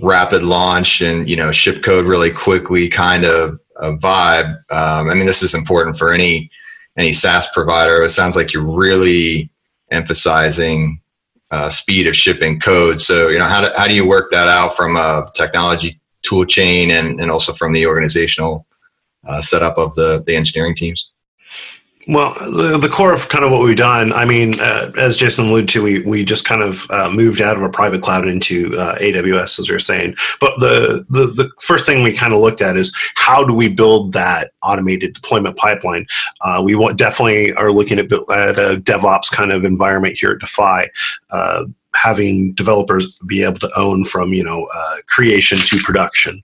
rapid 0.00 0.42
launch 0.42 1.00
and 1.00 1.28
you 1.28 1.36
know 1.36 1.52
ship 1.52 1.82
code 1.82 2.06
really 2.06 2.30
quickly 2.30 2.88
kind 2.88 3.24
of 3.24 3.60
a 3.76 3.92
vibe. 3.92 4.56
Um, 4.70 5.10
I 5.10 5.14
mean, 5.14 5.26
this 5.26 5.42
is 5.42 5.54
important 5.54 5.98
for 5.98 6.12
any 6.12 6.50
any 6.96 7.12
SaaS 7.12 7.48
provider. 7.52 8.02
It 8.02 8.10
sounds 8.10 8.36
like 8.36 8.52
you're 8.52 8.62
really 8.62 9.50
emphasizing 9.94 10.98
uh, 11.50 11.70
speed 11.70 12.06
of 12.06 12.16
shipping 12.16 12.60
code. 12.60 13.00
So, 13.00 13.28
you 13.28 13.38
know, 13.38 13.46
how 13.46 13.60
do, 13.60 13.70
how 13.76 13.86
do 13.86 13.94
you 13.94 14.06
work 14.06 14.30
that 14.30 14.48
out 14.48 14.76
from 14.76 14.96
a 14.96 15.30
technology 15.34 16.00
tool 16.22 16.44
chain 16.44 16.90
and, 16.90 17.20
and 17.20 17.30
also 17.30 17.52
from 17.52 17.72
the 17.72 17.86
organizational 17.86 18.66
uh, 19.26 19.40
setup 19.40 19.78
of 19.78 19.94
the, 19.94 20.22
the 20.26 20.34
engineering 20.34 20.74
teams? 20.74 21.10
Well, 22.06 22.34
the, 22.34 22.78
the, 22.78 22.88
core 22.88 23.14
of 23.14 23.28
kind 23.28 23.44
of 23.44 23.50
what 23.50 23.62
we've 23.62 23.76
done, 23.76 24.12
I 24.12 24.24
mean, 24.24 24.60
uh, 24.60 24.92
as 24.98 25.16
Jason 25.16 25.46
alluded 25.46 25.68
to, 25.70 25.82
we, 25.82 26.02
we 26.02 26.24
just 26.24 26.44
kind 26.44 26.62
of 26.62 26.90
uh, 26.90 27.10
moved 27.10 27.40
out 27.40 27.56
of 27.56 27.62
a 27.62 27.70
private 27.70 28.02
cloud 28.02 28.28
into 28.28 28.78
uh, 28.78 28.96
AWS, 28.96 29.58
as 29.58 29.68
we 29.68 29.74
were 29.74 29.78
saying. 29.78 30.14
But 30.40 30.58
the, 30.58 31.06
the, 31.08 31.26
the 31.26 31.50
first 31.60 31.86
thing 31.86 32.02
we 32.02 32.12
kind 32.12 32.34
of 32.34 32.40
looked 32.40 32.60
at 32.60 32.76
is 32.76 32.94
how 33.16 33.42
do 33.42 33.54
we 33.54 33.68
build 33.68 34.12
that 34.12 34.52
automated 34.62 35.14
deployment 35.14 35.56
pipeline? 35.56 36.06
Uh, 36.42 36.60
we 36.62 36.74
want, 36.74 36.98
definitely 36.98 37.54
are 37.54 37.72
looking 37.72 37.98
at, 37.98 38.12
at 38.12 38.58
a 38.58 38.80
DevOps 38.80 39.30
kind 39.30 39.50
of 39.50 39.64
environment 39.64 40.16
here 40.18 40.32
at 40.32 40.40
Defy. 40.40 40.90
Having 41.94 42.52
developers 42.54 43.18
be 43.20 43.42
able 43.42 43.58
to 43.60 43.70
own 43.76 44.04
from 44.04 44.32
you 44.32 44.44
know 44.44 44.68
uh, 44.74 44.96
creation 45.08 45.58
to 45.58 45.78
production. 45.78 46.42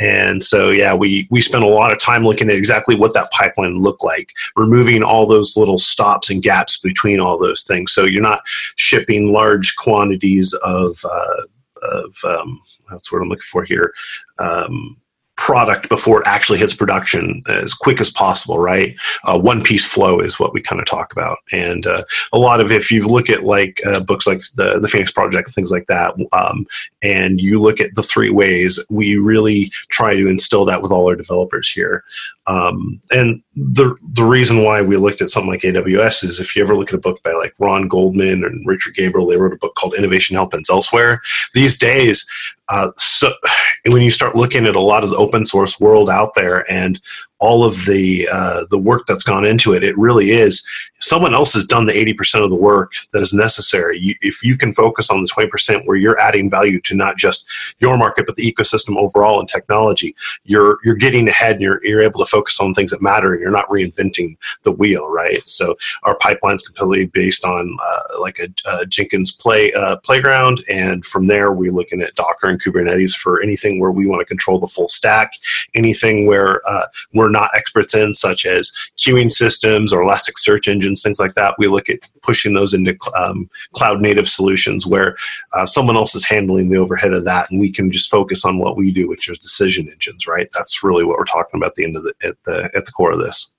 And 0.00 0.42
so 0.44 0.70
yeah 0.70 0.94
we 0.94 1.26
we 1.30 1.40
spent 1.40 1.64
a 1.64 1.68
lot 1.68 1.92
of 1.92 1.98
time 1.98 2.24
looking 2.24 2.48
at 2.48 2.56
exactly 2.56 2.94
what 2.94 3.14
that 3.14 3.30
pipeline 3.32 3.78
looked 3.78 4.04
like 4.04 4.32
removing 4.56 5.02
all 5.02 5.26
those 5.26 5.56
little 5.56 5.78
stops 5.78 6.30
and 6.30 6.42
gaps 6.42 6.78
between 6.78 7.20
all 7.20 7.38
those 7.38 7.62
things. 7.62 7.92
So 7.92 8.04
you're 8.04 8.22
not 8.22 8.42
shipping 8.76 9.32
large 9.32 9.76
quantities 9.76 10.54
of 10.64 11.04
uh, 11.04 11.42
of 11.82 12.16
um, 12.24 12.60
that's 12.90 13.10
what 13.10 13.22
I'm 13.22 13.28
looking 13.28 13.42
for 13.42 13.64
here 13.64 13.92
um, 14.38 14.96
product 15.42 15.88
before 15.88 16.20
it 16.20 16.28
actually 16.28 16.56
hits 16.56 16.72
production 16.72 17.42
as 17.48 17.74
quick 17.74 18.00
as 18.00 18.08
possible, 18.08 18.60
right? 18.60 18.94
Uh, 19.24 19.36
one 19.36 19.60
piece 19.60 19.84
flow 19.84 20.20
is 20.20 20.38
what 20.38 20.54
we 20.54 20.62
kind 20.62 20.80
of 20.80 20.86
talk 20.86 21.10
about. 21.10 21.38
And 21.50 21.84
uh, 21.84 22.04
a 22.32 22.38
lot 22.38 22.60
of, 22.60 22.70
if 22.70 22.92
you 22.92 23.08
look 23.08 23.28
at 23.28 23.42
like 23.42 23.80
uh, 23.84 23.98
books 23.98 24.24
like 24.24 24.40
the, 24.54 24.78
the 24.78 24.86
Phoenix 24.86 25.10
Project, 25.10 25.50
things 25.50 25.72
like 25.72 25.88
that, 25.88 26.14
um, 26.30 26.64
and 27.02 27.40
you 27.40 27.58
look 27.58 27.80
at 27.80 27.96
the 27.96 28.04
three 28.04 28.30
ways, 28.30 28.78
we 28.88 29.16
really 29.16 29.72
try 29.88 30.14
to 30.14 30.28
instill 30.28 30.64
that 30.66 30.80
with 30.80 30.92
all 30.92 31.08
our 31.08 31.16
developers 31.16 31.68
here. 31.68 32.04
Um, 32.46 33.00
and 33.10 33.40
the 33.54 33.94
the 34.14 34.24
reason 34.24 34.64
why 34.64 34.82
we 34.82 34.96
looked 34.96 35.22
at 35.22 35.30
something 35.30 35.50
like 35.50 35.60
AWS 35.60 36.24
is 36.24 36.40
if 36.40 36.56
you 36.56 36.62
ever 36.62 36.76
look 36.76 36.88
at 36.88 36.94
a 36.94 37.00
book 37.00 37.22
by 37.22 37.32
like 37.32 37.54
Ron 37.58 37.86
Goldman 37.86 38.44
and 38.44 38.66
Richard 38.66 38.94
Gabriel, 38.94 39.28
they 39.28 39.36
wrote 39.36 39.52
a 39.52 39.58
book 39.58 39.74
called 39.76 39.94
Innovation 39.94 40.36
Happens 40.36 40.68
Elsewhere. 40.68 41.20
These 41.54 41.78
days, 41.78 42.26
uh, 42.68 42.90
so 42.96 43.32
when 43.86 44.02
you 44.02 44.10
start 44.10 44.34
looking 44.34 44.66
at 44.66 44.74
a 44.74 44.80
lot 44.80 45.04
of 45.04 45.10
the 45.10 45.16
open 45.16 45.44
source 45.44 45.78
world 45.78 46.10
out 46.10 46.34
there 46.34 46.70
and 46.70 47.00
all 47.42 47.64
of 47.64 47.84
the 47.86 48.28
uh, 48.32 48.64
the 48.70 48.78
work 48.78 49.02
that's 49.06 49.24
gone 49.24 49.44
into 49.44 49.74
it, 49.74 49.82
it 49.82 49.98
really 49.98 50.30
is 50.30 50.64
someone 51.02 51.34
else 51.34 51.52
has 51.52 51.64
done 51.64 51.86
the 51.86 51.92
80% 51.92 52.44
of 52.44 52.50
the 52.50 52.56
work 52.56 52.92
that 53.12 53.22
is 53.22 53.34
necessary. 53.34 53.98
You, 53.98 54.14
if 54.20 54.44
you 54.44 54.56
can 54.56 54.72
focus 54.72 55.10
on 55.10 55.20
the 55.20 55.28
20% 55.28 55.84
where 55.84 55.96
you're 55.96 56.18
adding 56.18 56.48
value 56.48 56.80
to 56.82 56.94
not 56.94 57.16
just 57.18 57.44
your 57.80 57.98
market, 57.98 58.24
but 58.24 58.36
the 58.36 58.50
ecosystem 58.50 58.96
overall 58.96 59.40
and 59.40 59.48
technology, 59.48 60.14
you're, 60.44 60.78
you're 60.84 60.94
getting 60.94 61.26
ahead 61.28 61.54
and 61.54 61.62
you're, 61.62 61.84
you're 61.84 62.02
able 62.02 62.20
to 62.20 62.30
focus 62.30 62.60
on 62.60 62.72
things 62.72 62.92
that 62.92 63.02
matter 63.02 63.32
and 63.32 63.40
you're 63.40 63.50
not 63.50 63.68
reinventing 63.68 64.36
the 64.62 64.70
wheel, 64.70 65.08
right? 65.08 65.46
So 65.48 65.74
our 66.04 66.16
pipeline's 66.16 66.62
completely 66.62 67.06
based 67.06 67.44
on 67.44 67.76
uh, 67.82 68.20
like 68.20 68.38
a, 68.38 68.48
a, 68.70 68.86
Jenkins 68.86 69.32
play 69.32 69.72
uh, 69.72 69.96
playground. 69.96 70.62
And 70.68 71.04
from 71.04 71.26
there, 71.26 71.50
we're 71.50 71.72
looking 71.72 72.00
at 72.00 72.14
Docker 72.14 72.46
and 72.46 72.62
Kubernetes 72.62 73.12
for 73.12 73.42
anything 73.42 73.80
where 73.80 73.90
we 73.90 74.06
want 74.06 74.20
to 74.20 74.26
control 74.26 74.60
the 74.60 74.68
full 74.68 74.88
stack, 74.88 75.32
anything 75.74 76.26
where 76.26 76.60
uh, 76.68 76.86
we're 77.12 77.30
not 77.32 77.50
experts 77.54 77.94
in, 77.94 78.14
such 78.14 78.46
as 78.46 78.70
queuing 78.98 79.32
systems 79.32 79.92
or 79.92 80.04
Elasticsearch 80.04 80.68
engines 80.68 81.02
things 81.02 81.18
like 81.18 81.34
that. 81.34 81.54
We 81.58 81.68
look 81.68 81.88
at 81.88 82.08
pushing 82.22 82.54
those 82.54 82.74
into 82.74 82.96
um, 83.16 83.50
cloud 83.72 84.00
native 84.00 84.28
solutions 84.28 84.86
where 84.86 85.16
uh, 85.52 85.66
someone 85.66 85.96
else 85.96 86.14
is 86.14 86.24
handling 86.24 86.68
the 86.68 86.78
overhead 86.78 87.12
of 87.12 87.24
that, 87.24 87.50
and 87.50 87.60
we 87.60 87.72
can 87.72 87.90
just 87.90 88.10
focus 88.10 88.44
on 88.44 88.58
what 88.58 88.76
we 88.76 88.92
do, 88.92 89.08
which 89.08 89.28
is 89.28 89.38
decision 89.38 89.88
engines. 89.88 90.26
Right? 90.26 90.48
That's 90.54 90.82
really 90.82 91.04
what 91.04 91.18
we're 91.18 91.24
talking 91.24 91.58
about 91.58 91.70
at 91.70 91.74
the 91.76 91.84
end 91.84 91.96
of 91.96 92.04
the 92.04 92.14
at 92.22 92.36
the 92.44 92.70
at 92.74 92.86
the 92.86 92.92
core 92.92 93.12
of 93.12 93.18
this. 93.18 93.52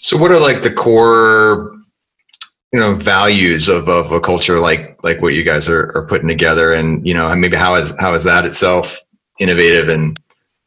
So, 0.00 0.16
what 0.16 0.30
are 0.30 0.40
like 0.40 0.62
the 0.62 0.72
core 0.72 1.76
you 2.72 2.80
know 2.80 2.94
values 2.94 3.68
of, 3.68 3.88
of 3.88 4.12
a 4.12 4.20
culture 4.20 4.60
like 4.60 5.02
like 5.02 5.22
what 5.22 5.34
you 5.34 5.42
guys 5.42 5.68
are, 5.68 5.92
are 5.96 6.06
putting 6.06 6.28
together 6.28 6.74
and 6.74 7.06
you 7.06 7.14
know 7.14 7.34
maybe 7.34 7.56
how 7.56 7.74
is 7.74 7.98
how 7.98 8.12
is 8.12 8.24
that 8.24 8.44
itself 8.44 9.02
innovative 9.38 9.88
and 9.88 10.18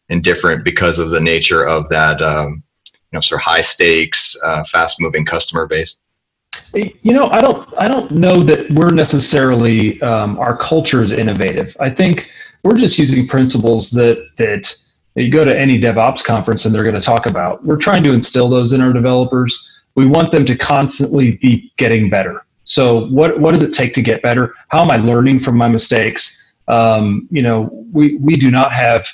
and 0.10 0.24
different 0.24 0.64
because 0.64 1.00
of 1.00 1.10
the 1.10 1.20
nature 1.20 1.64
of 1.64 1.88
that 1.90 2.22
um, 2.22 2.64
you 2.86 3.18
know 3.18 3.22
sort 3.22 3.42
of 3.42 3.46
high 3.46 3.62
stakes, 3.62 4.36
uh, 4.44 4.64
fast 4.64 5.00
moving 5.02 5.26
customer 5.26 5.66
base? 5.66 5.98
You 6.74 7.14
know, 7.14 7.30
I 7.30 7.42
don't 7.42 7.68
I 7.78 7.88
don't 7.88 8.12
know 8.12 8.42
that 8.44 8.70
we're 8.72 8.92
necessarily 8.92 10.02
um, 10.02 10.38
our 10.40 10.58
culture 10.58 11.04
is 11.04 11.12
innovative. 11.12 11.76
I 11.80 11.90
think 11.90 12.30
we're 12.64 12.78
just 12.78 12.98
using 12.98 13.28
principles 13.28 13.92
that 13.92 14.28
that 14.38 14.76
you 15.16 15.32
go 15.32 15.44
to 15.44 15.58
any 15.58 15.80
DevOps 15.80 16.24
conference 16.24 16.66
and 16.66 16.74
they're 16.74 16.84
going 16.84 16.96
to 16.96 17.02
talk 17.02 17.26
about. 17.26 17.64
We're 17.66 17.78
trying 17.78 18.04
to 18.04 18.14
instill 18.14 18.48
those 18.48 18.74
in 18.74 18.82
our 18.82 18.94
developers. 18.94 19.72
We 19.96 20.06
want 20.06 20.32
them 20.32 20.46
to 20.46 20.56
constantly 20.56 21.38
be 21.38 21.72
getting 21.78 22.10
better. 22.10 22.46
So 22.64 23.08
what 23.08 23.40
what 23.40 23.52
does 23.52 23.64
it 23.64 23.74
take 23.74 23.94
to 23.96 24.02
get 24.02 24.22
better? 24.22 24.54
How 24.70 24.84
am 24.84 24.92
I 24.92 24.98
learning 24.98 25.40
from 25.40 25.58
my 25.58 25.68
mistakes? 25.68 26.58
Um, 26.68 27.28
you 27.32 27.42
know, 27.42 27.70
we 27.92 28.18
we 28.18 28.36
do 28.36 28.52
not 28.52 28.72
have 28.72 29.08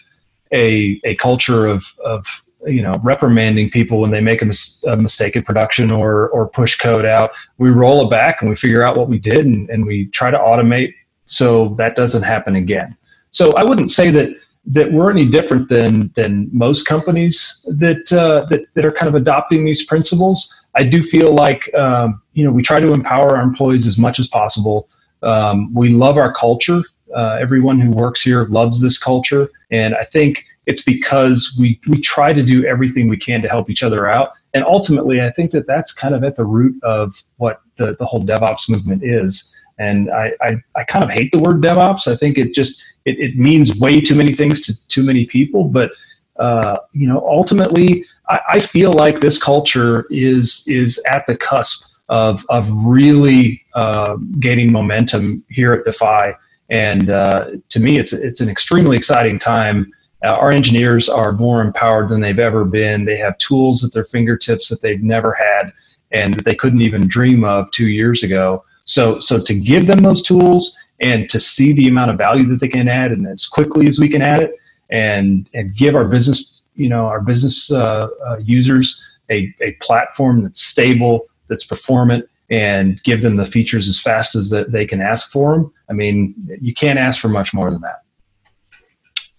a 0.52 1.00
a 1.04 1.16
culture 1.16 1.68
of 1.68 1.86
of 2.04 2.26
you 2.66 2.82
know 2.82 3.00
reprimanding 3.04 3.70
people 3.70 4.00
when 4.00 4.12
they 4.12 4.22
make 4.22 4.42
a, 4.42 4.46
mis- 4.46 4.84
a, 4.86 4.98
mistake 4.98 5.36
in 5.36 5.44
production 5.44 5.92
or 5.92 6.30
or 6.30 6.48
push 6.48 6.78
code 6.78 7.06
out. 7.06 7.32
We 7.58 7.70
roll 7.70 8.06
it 8.06 8.10
back 8.10 8.42
and 8.42 8.50
we 8.50 8.56
figure 8.56 8.84
out 8.84 8.98
what 8.98 9.08
we 9.08 9.20
did 9.20 9.46
and, 9.46 9.70
and 9.70 9.86
we 9.86 10.08
try 10.08 10.32
to 10.32 10.38
automate 10.38 10.94
so 11.26 11.70
that 11.76 11.96
doesn't 11.96 12.24
happen 12.24 12.56
again. 12.56 12.96
So 13.32 13.54
i 13.54 13.64
wouldn't 13.64 13.92
say 13.92 14.12
that 14.12 14.30
that 14.68 14.92
we're 14.92 15.12
any 15.12 15.28
different 15.28 15.70
than 15.70 16.12
than 16.16 16.50
most 16.52 16.86
companies 16.86 17.66
that 17.80 18.12
uh, 18.12 18.46
that 18.50 18.66
that 18.74 18.86
are 18.86 18.92
kind 18.92 19.08
of 19.08 19.16
adopting 19.16 19.66
these 19.66 19.86
principles. 19.86 20.52
I 20.76 20.84
do 20.84 21.04
feel 21.04 21.34
like 21.34 21.74
um, 21.76 22.22
you 22.34 22.44
know 22.44 22.52
we 22.52 22.64
try 22.64 22.80
to 22.80 22.94
empower 22.94 23.38
our 23.38 23.44
employees 23.44 23.86
as 23.88 23.98
much 23.98 24.20
as 24.20 24.28
possible. 24.28 24.90
Um, 25.22 25.74
we 25.74 25.90
love 25.90 26.18
our 26.18 26.34
culture 26.34 26.82
uh, 27.16 27.38
everyone 27.40 27.80
who 27.80 27.92
works 27.92 28.22
here 28.22 28.44
loves 28.46 28.82
this 28.82 29.00
culture 29.00 29.50
and 29.72 29.96
i 29.96 30.04
think 30.04 30.46
it's 30.66 30.82
because 30.82 31.56
we 31.60 31.80
we 31.88 32.00
try 32.00 32.34
to 32.34 32.44
do 32.44 32.66
everything 32.66 33.08
we 33.08 33.18
can 33.18 33.42
to 33.42 33.48
help 33.48 33.70
each 33.70 33.84
other 33.84 34.08
out. 34.08 34.34
And 34.54 34.64
ultimately, 34.64 35.22
I 35.22 35.32
think 35.32 35.52
that 35.52 35.68
that's 35.68 35.94
kind 35.94 36.16
of 36.16 36.24
at 36.24 36.36
the 36.36 36.46
root 36.46 36.82
of 36.84 37.22
what 37.38 37.62
the, 37.76 37.96
the 37.96 38.06
whole 38.06 38.24
DevOps 38.24 38.70
movement 38.70 39.04
is. 39.04 39.54
And 39.78 40.10
I, 40.10 40.32
I, 40.42 40.56
I 40.78 40.84
kind 40.86 41.04
of 41.04 41.10
hate 41.10 41.34
the 41.34 41.40
word 41.40 41.62
DevOps. 41.62 42.08
I 42.08 42.16
think 42.16 42.38
it 42.38 42.54
just 42.54 42.82
it, 43.04 43.20
it 43.20 43.38
means 43.38 43.76
way 43.76 44.00
too 44.00 44.16
many 44.16 44.34
things 44.34 44.62
to 44.62 44.88
too 44.88 45.04
many 45.04 45.26
people. 45.26 45.66
But 45.66 45.92
uh, 46.38 46.78
you 46.94 47.08
know, 47.08 47.26
ultimately, 47.28 48.06
I, 48.30 48.40
I 48.54 48.60
feel 48.60 48.94
like 48.94 49.20
this 49.20 49.42
culture 49.42 50.08
is 50.10 50.64
is 50.68 51.04
at 51.10 51.28
the 51.28 51.38
cusp 51.38 51.94
of 52.08 52.46
of 52.50 52.70
really 52.86 53.62
uh, 53.74 54.16
gaining 54.40 54.72
momentum 54.72 55.44
here 55.50 55.74
at 55.74 55.86
Defy. 55.86 56.34
And 56.70 57.10
uh, 57.10 57.52
to 57.70 57.80
me, 57.80 58.00
it's 58.00 58.14
it's 58.14 58.42
an 58.42 58.50
extremely 58.50 58.98
exciting 58.98 59.40
time 59.40 59.92
uh, 60.26 60.30
our 60.30 60.52
engineers 60.52 61.08
are 61.08 61.34
more 61.34 61.62
empowered 61.62 62.10
than 62.10 62.20
they've 62.20 62.40
ever 62.40 62.66
been. 62.66 63.06
They 63.06 63.18
have 63.18 63.38
tools 63.38 63.84
at 63.84 63.94
their 63.94 64.06
fingertips 64.06 64.70
that 64.70 64.82
they've 64.82 65.04
never 65.04 65.34
had 65.34 65.72
and 66.12 66.34
that 66.34 66.46
they 66.46 66.56
couldn't 66.56 66.82
even 66.82 67.08
dream 67.08 67.44
of 67.44 67.70
two 67.72 67.88
years 67.88 68.24
ago. 68.24 68.64
So, 68.86 69.20
so 69.20 69.40
to 69.44 69.54
give 69.54 69.86
them 69.86 70.00
those 70.00 70.22
tools 70.24 70.76
and 71.00 71.30
to 71.30 71.40
see 71.40 71.74
the 71.74 71.88
amount 71.88 72.12
of 72.12 72.18
value 72.18 72.48
that 72.48 72.60
they 72.60 72.68
can 72.68 72.88
add 72.88 73.12
and 73.12 73.28
as 73.28 73.46
quickly 73.46 73.88
as 73.88 74.00
we 74.00 74.10
can 74.10 74.22
add 74.22 74.42
it 74.42 74.56
and, 74.90 75.48
and 75.54 75.76
give 75.76 75.96
our 75.96 76.06
business, 76.06 76.64
you 76.76 76.90
know, 76.90 77.06
our 77.06 77.22
business 77.22 77.72
uh, 77.72 78.08
uh, 78.26 78.38
users 78.40 79.18
a, 79.30 79.54
a 79.62 79.74
platform 79.74 80.42
that's 80.42 80.62
stable, 80.62 81.28
that's 81.50 81.66
performant, 81.66 82.28
and 82.50 83.02
give 83.04 83.22
them 83.22 83.36
the 83.36 83.46
features 83.46 83.88
as 83.88 84.00
fast 84.00 84.36
as 84.36 84.50
that 84.50 84.72
they 84.72 84.86
can 84.86 85.02
ask 85.02 85.32
for 85.32 85.54
them. 85.54 85.74
I 85.90 85.94
mean, 85.94 86.36
you 86.62 86.74
can't 86.74 87.00
ask 87.00 87.22
for 87.22 87.30
much 87.30 87.54
more 87.54 87.72
than 87.72 87.82
that. 87.82 88.02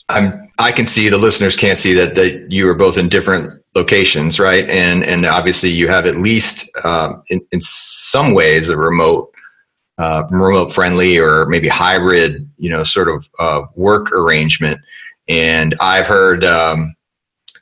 I'm 0.08 0.50
I 0.58 0.72
can 0.72 0.86
see 0.86 1.08
the 1.08 1.18
listeners 1.18 1.56
can't 1.56 1.78
see 1.78 1.92
that 1.94 2.14
that 2.14 2.50
you 2.50 2.68
are 2.68 2.75
both 2.75 2.96
in 2.96 3.08
different 3.08 3.62
locations, 3.75 4.38
right? 4.38 4.68
And 4.68 5.04
and 5.04 5.26
obviously 5.26 5.70
you 5.70 5.88
have 5.88 6.06
at 6.06 6.16
least 6.16 6.70
um, 6.84 7.22
in 7.28 7.40
in 7.52 7.60
some 7.60 8.32
ways 8.32 8.68
a 8.68 8.76
remote 8.76 9.32
uh, 9.98 10.25
remote 10.30 10.72
friendly 10.72 11.18
or 11.18 11.46
maybe 11.46 11.68
hybrid, 11.68 12.48
you 12.58 12.70
know, 12.70 12.84
sort 12.84 13.08
of 13.08 13.28
uh, 13.38 13.62
work 13.75 14.12
arrangement. 14.12 14.80
And 15.28 15.75
I've 15.80 16.06
heard, 16.06 16.44
um, 16.44 16.94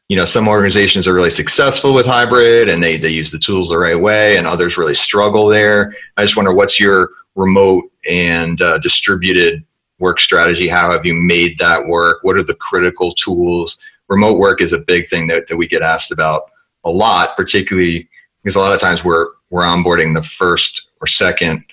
you 0.08 0.16
know, 0.16 0.24
some 0.24 0.48
organizations 0.48 1.08
are 1.08 1.14
really 1.14 1.30
successful 1.30 1.94
with 1.94 2.04
hybrid 2.04 2.68
and 2.68 2.82
they 2.82 2.98
they 2.98 3.08
use 3.08 3.30
the 3.30 3.38
tools 3.38 3.70
the 3.70 3.78
right 3.78 3.98
way, 3.98 4.36
and 4.36 4.46
others 4.46 4.76
really 4.76 4.94
struggle 4.94 5.46
there. 5.46 5.94
I 6.16 6.24
just 6.24 6.36
wonder 6.36 6.52
what's 6.52 6.78
your 6.78 7.10
remote 7.34 7.84
and 8.08 8.60
uh, 8.60 8.78
distributed 8.78 9.64
work 9.98 10.20
strategy? 10.20 10.68
How 10.68 10.92
have 10.92 11.06
you 11.06 11.14
made 11.14 11.58
that 11.58 11.86
work? 11.86 12.18
What 12.22 12.36
are 12.36 12.42
the 12.42 12.54
critical 12.54 13.12
tools? 13.12 13.78
Remote 14.08 14.38
work 14.38 14.60
is 14.60 14.72
a 14.72 14.78
big 14.78 15.08
thing 15.08 15.26
that, 15.28 15.48
that 15.48 15.56
we 15.56 15.66
get 15.66 15.82
asked 15.82 16.12
about 16.12 16.50
a 16.84 16.90
lot, 16.90 17.36
particularly 17.36 18.08
because 18.42 18.56
a 18.56 18.60
lot 18.60 18.74
of 18.74 18.80
times 18.80 19.02
we're 19.02 19.28
we're 19.50 19.62
onboarding 19.62 20.14
the 20.14 20.22
first 20.22 20.88
or 21.00 21.06
second 21.06 21.64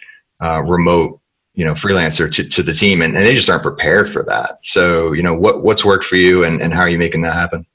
uh, 0.41 0.61
remote 0.61 1.19
you 1.53 1.65
know 1.65 1.73
freelancer 1.73 2.31
to, 2.31 2.47
to 2.47 2.63
the 2.63 2.73
team 2.73 3.01
and, 3.01 3.15
and 3.15 3.25
they 3.25 3.35
just 3.35 3.49
aren't 3.49 3.63
prepared 3.63 4.09
for 4.09 4.23
that 4.23 4.57
so 4.61 5.11
you 5.11 5.21
know 5.21 5.33
what 5.33 5.63
what's 5.63 5.83
worked 5.83 6.05
for 6.05 6.15
you 6.15 6.45
and, 6.45 6.61
and 6.61 6.73
how 6.73 6.79
are 6.79 6.89
you 6.89 6.97
making 6.97 7.21
that 7.21 7.33
happen 7.33 7.65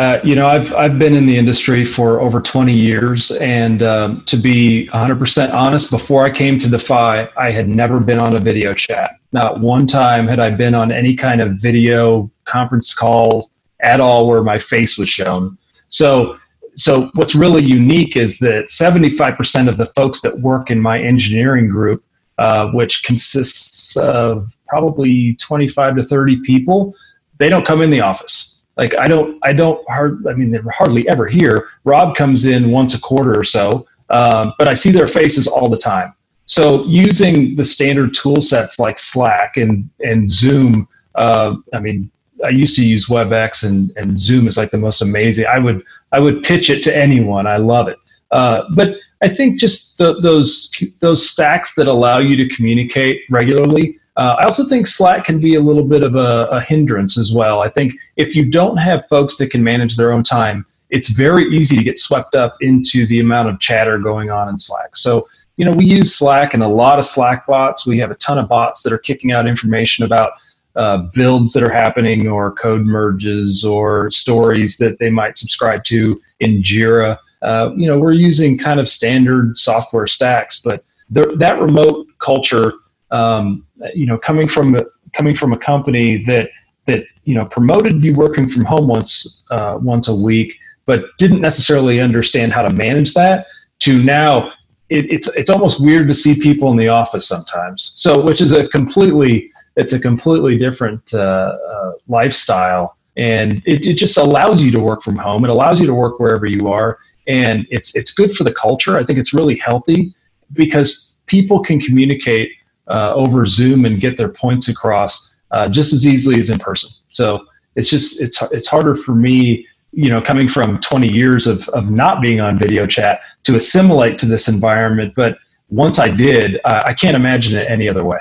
uh, 0.00 0.18
you 0.24 0.34
know, 0.34 0.46
I've 0.46 0.72
I've 0.74 0.98
been 0.98 1.14
in 1.14 1.26
the 1.26 1.36
industry 1.36 1.84
for 1.84 2.20
over 2.20 2.40
20 2.40 2.72
years, 2.72 3.30
and 3.32 3.82
um, 3.82 4.24
to 4.24 4.38
be 4.38 4.88
100% 4.94 5.52
honest, 5.52 5.90
before 5.90 6.24
I 6.24 6.30
came 6.30 6.58
to 6.60 6.70
Defy, 6.70 7.28
I 7.36 7.50
had 7.50 7.68
never 7.68 8.00
been 8.00 8.18
on 8.18 8.34
a 8.34 8.38
video 8.38 8.72
chat. 8.72 9.16
Not 9.32 9.60
one 9.60 9.86
time 9.86 10.26
had 10.26 10.40
I 10.40 10.52
been 10.52 10.74
on 10.74 10.90
any 10.90 11.14
kind 11.14 11.42
of 11.42 11.60
video 11.60 12.30
conference 12.44 12.94
call 12.94 13.50
at 13.80 14.00
all 14.00 14.26
where 14.26 14.42
my 14.42 14.58
face 14.58 14.96
was 14.96 15.10
shown. 15.10 15.58
So, 15.90 16.38
so 16.76 17.10
what's 17.14 17.34
really 17.34 17.62
unique 17.62 18.16
is 18.16 18.38
that 18.38 18.68
75% 18.68 19.68
of 19.68 19.76
the 19.76 19.86
folks 19.86 20.22
that 20.22 20.34
work 20.40 20.70
in 20.70 20.80
my 20.80 20.98
engineering 20.98 21.68
group 21.68 22.02
uh, 22.40 22.70
which 22.70 23.04
consists 23.04 23.98
of 23.98 24.56
probably 24.66 25.34
25 25.42 25.96
to 25.96 26.02
30 26.02 26.40
people. 26.40 26.94
They 27.36 27.50
don't 27.50 27.66
come 27.66 27.82
in 27.82 27.90
the 27.90 28.00
office. 28.00 28.49
Like 28.76 28.96
I 28.96 29.08
don't, 29.08 29.38
I 29.42 29.52
don't 29.52 29.86
hard. 29.88 30.26
I 30.26 30.32
mean, 30.34 30.50
they're 30.50 30.64
hardly 30.70 31.08
ever 31.08 31.26
here. 31.26 31.68
Rob 31.84 32.16
comes 32.16 32.46
in 32.46 32.70
once 32.70 32.94
a 32.94 33.00
quarter 33.00 33.38
or 33.38 33.44
so, 33.44 33.86
um, 34.08 34.54
but 34.58 34.68
I 34.68 34.74
see 34.74 34.90
their 34.90 35.08
faces 35.08 35.46
all 35.46 35.68
the 35.68 35.78
time. 35.78 36.14
So 36.46 36.84
using 36.86 37.54
the 37.54 37.64
standard 37.64 38.12
tool 38.14 38.42
sets 38.42 38.78
like 38.78 38.98
Slack 38.98 39.56
and 39.56 39.88
and 40.00 40.28
Zoom. 40.28 40.88
Uh, 41.14 41.56
I 41.72 41.78
mean, 41.78 42.10
I 42.44 42.48
used 42.48 42.74
to 42.76 42.84
use 42.84 43.06
WebEx 43.06 43.64
and, 43.64 43.90
and 43.96 44.18
Zoom 44.18 44.48
is 44.48 44.56
like 44.56 44.70
the 44.70 44.78
most 44.78 45.00
amazing. 45.00 45.46
I 45.46 45.58
would 45.58 45.84
I 46.12 46.18
would 46.18 46.42
pitch 46.42 46.70
it 46.70 46.82
to 46.84 46.96
anyone. 46.96 47.46
I 47.46 47.58
love 47.58 47.88
it. 47.88 47.98
Uh, 48.32 48.64
but 48.74 48.94
I 49.22 49.28
think 49.28 49.60
just 49.60 49.98
the, 49.98 50.20
those 50.20 50.74
those 50.98 51.28
stacks 51.28 51.74
that 51.74 51.86
allow 51.86 52.18
you 52.18 52.36
to 52.36 52.48
communicate 52.48 53.22
regularly. 53.30 53.99
Uh, 54.20 54.36
I 54.38 54.44
also 54.44 54.66
think 54.66 54.86
Slack 54.86 55.24
can 55.24 55.40
be 55.40 55.54
a 55.54 55.60
little 55.62 55.82
bit 55.82 56.02
of 56.02 56.14
a, 56.14 56.46
a 56.52 56.60
hindrance 56.60 57.16
as 57.16 57.32
well. 57.32 57.62
I 57.62 57.70
think 57.70 57.94
if 58.16 58.36
you 58.36 58.44
don't 58.44 58.76
have 58.76 59.08
folks 59.08 59.38
that 59.38 59.50
can 59.50 59.64
manage 59.64 59.96
their 59.96 60.12
own 60.12 60.22
time, 60.22 60.66
it's 60.90 61.08
very 61.08 61.48
easy 61.56 61.74
to 61.78 61.82
get 61.82 61.98
swept 61.98 62.34
up 62.34 62.56
into 62.60 63.06
the 63.06 63.20
amount 63.20 63.48
of 63.48 63.58
chatter 63.60 63.98
going 63.98 64.30
on 64.30 64.50
in 64.50 64.58
Slack. 64.58 64.94
So 64.94 65.26
you 65.56 65.64
know 65.64 65.72
we 65.72 65.86
use 65.86 66.14
Slack 66.14 66.52
and 66.52 66.62
a 66.62 66.68
lot 66.68 66.98
of 66.98 67.06
Slack 67.06 67.46
bots. 67.46 67.86
We 67.86 67.96
have 67.98 68.10
a 68.10 68.14
ton 68.16 68.36
of 68.36 68.46
bots 68.46 68.82
that 68.82 68.92
are 68.92 68.98
kicking 68.98 69.32
out 69.32 69.48
information 69.48 70.04
about 70.04 70.32
uh, 70.76 70.98
builds 71.14 71.54
that 71.54 71.62
are 71.62 71.72
happening 71.72 72.28
or 72.28 72.52
code 72.52 72.84
merges 72.84 73.64
or 73.64 74.10
stories 74.10 74.76
that 74.76 74.98
they 74.98 75.08
might 75.08 75.38
subscribe 75.38 75.82
to 75.84 76.20
in 76.40 76.62
Jira. 76.62 77.16
Uh, 77.40 77.70
you 77.74 77.86
know, 77.86 77.98
we're 77.98 78.12
using 78.12 78.58
kind 78.58 78.80
of 78.80 78.86
standard 78.86 79.56
software 79.56 80.06
stacks, 80.06 80.60
but 80.60 80.84
that 81.08 81.58
remote 81.58 82.06
culture, 82.18 82.74
um, 83.10 83.66
you 83.94 84.06
know, 84.06 84.18
coming 84.18 84.48
from 84.48 84.74
a, 84.76 84.84
coming 85.12 85.34
from 85.34 85.52
a 85.52 85.58
company 85.58 86.22
that 86.24 86.50
that 86.86 87.04
you 87.24 87.34
know 87.34 87.44
promoted 87.44 88.04
you 88.04 88.14
working 88.14 88.48
from 88.48 88.64
home 88.64 88.86
once 88.88 89.46
uh, 89.50 89.78
once 89.80 90.08
a 90.08 90.14
week, 90.14 90.58
but 90.86 91.04
didn't 91.18 91.40
necessarily 91.40 92.00
understand 92.00 92.52
how 92.52 92.62
to 92.62 92.70
manage 92.70 93.14
that, 93.14 93.46
to 93.80 94.02
now 94.02 94.52
it, 94.88 95.12
it's 95.12 95.28
it's 95.36 95.50
almost 95.50 95.82
weird 95.82 96.08
to 96.08 96.14
see 96.14 96.34
people 96.40 96.70
in 96.70 96.76
the 96.76 96.88
office 96.88 97.26
sometimes. 97.26 97.92
So, 97.96 98.24
which 98.24 98.40
is 98.40 98.52
a 98.52 98.68
completely 98.68 99.50
it's 99.76 99.92
a 99.92 100.00
completely 100.00 100.58
different 100.58 101.14
uh, 101.14 101.56
uh, 101.72 101.92
lifestyle. 102.08 102.96
And 103.16 103.62
it, 103.66 103.86
it 103.86 103.94
just 103.94 104.18
allows 104.18 104.62
you 104.62 104.70
to 104.72 104.80
work 104.80 105.02
from 105.02 105.16
home. 105.16 105.44
It 105.44 105.50
allows 105.50 105.80
you 105.80 105.86
to 105.86 105.94
work 105.94 106.20
wherever 106.20 106.46
you 106.46 106.68
are. 106.68 106.98
And 107.26 107.66
it's 107.70 107.94
it's 107.94 108.12
good 108.12 108.32
for 108.32 108.44
the 108.44 108.52
culture. 108.52 108.96
I 108.96 109.04
think 109.04 109.18
it's 109.18 109.32
really 109.32 109.56
healthy 109.56 110.14
because 110.52 111.20
people 111.26 111.60
can 111.60 111.80
communicate 111.80 112.50
uh, 112.88 113.14
over 113.14 113.46
zoom 113.46 113.84
and 113.84 114.00
get 114.00 114.16
their 114.16 114.28
points 114.28 114.68
across 114.68 115.38
uh, 115.50 115.68
just 115.68 115.92
as 115.92 116.06
easily 116.06 116.38
as 116.40 116.50
in 116.50 116.58
person. 116.58 116.90
So 117.10 117.46
it's 117.76 117.88
just 117.88 118.20
it's 118.20 118.40
it's 118.52 118.66
harder 118.66 118.94
for 118.94 119.14
me 119.14 119.66
you 119.92 120.08
know 120.08 120.20
coming 120.20 120.48
from 120.48 120.80
20 120.80 121.12
years 121.12 121.46
of, 121.46 121.68
of 121.70 121.90
not 121.90 122.20
being 122.20 122.40
on 122.40 122.58
video 122.58 122.86
chat 122.86 123.20
to 123.44 123.56
assimilate 123.56 124.18
to 124.20 124.26
this 124.26 124.48
environment. 124.48 125.14
But 125.16 125.38
once 125.70 125.98
i 126.00 126.14
did 126.14 126.60
i 126.64 126.92
can't 126.92 127.14
imagine 127.16 127.56
it 127.56 127.70
any 127.70 127.88
other 127.88 128.04
way 128.04 128.18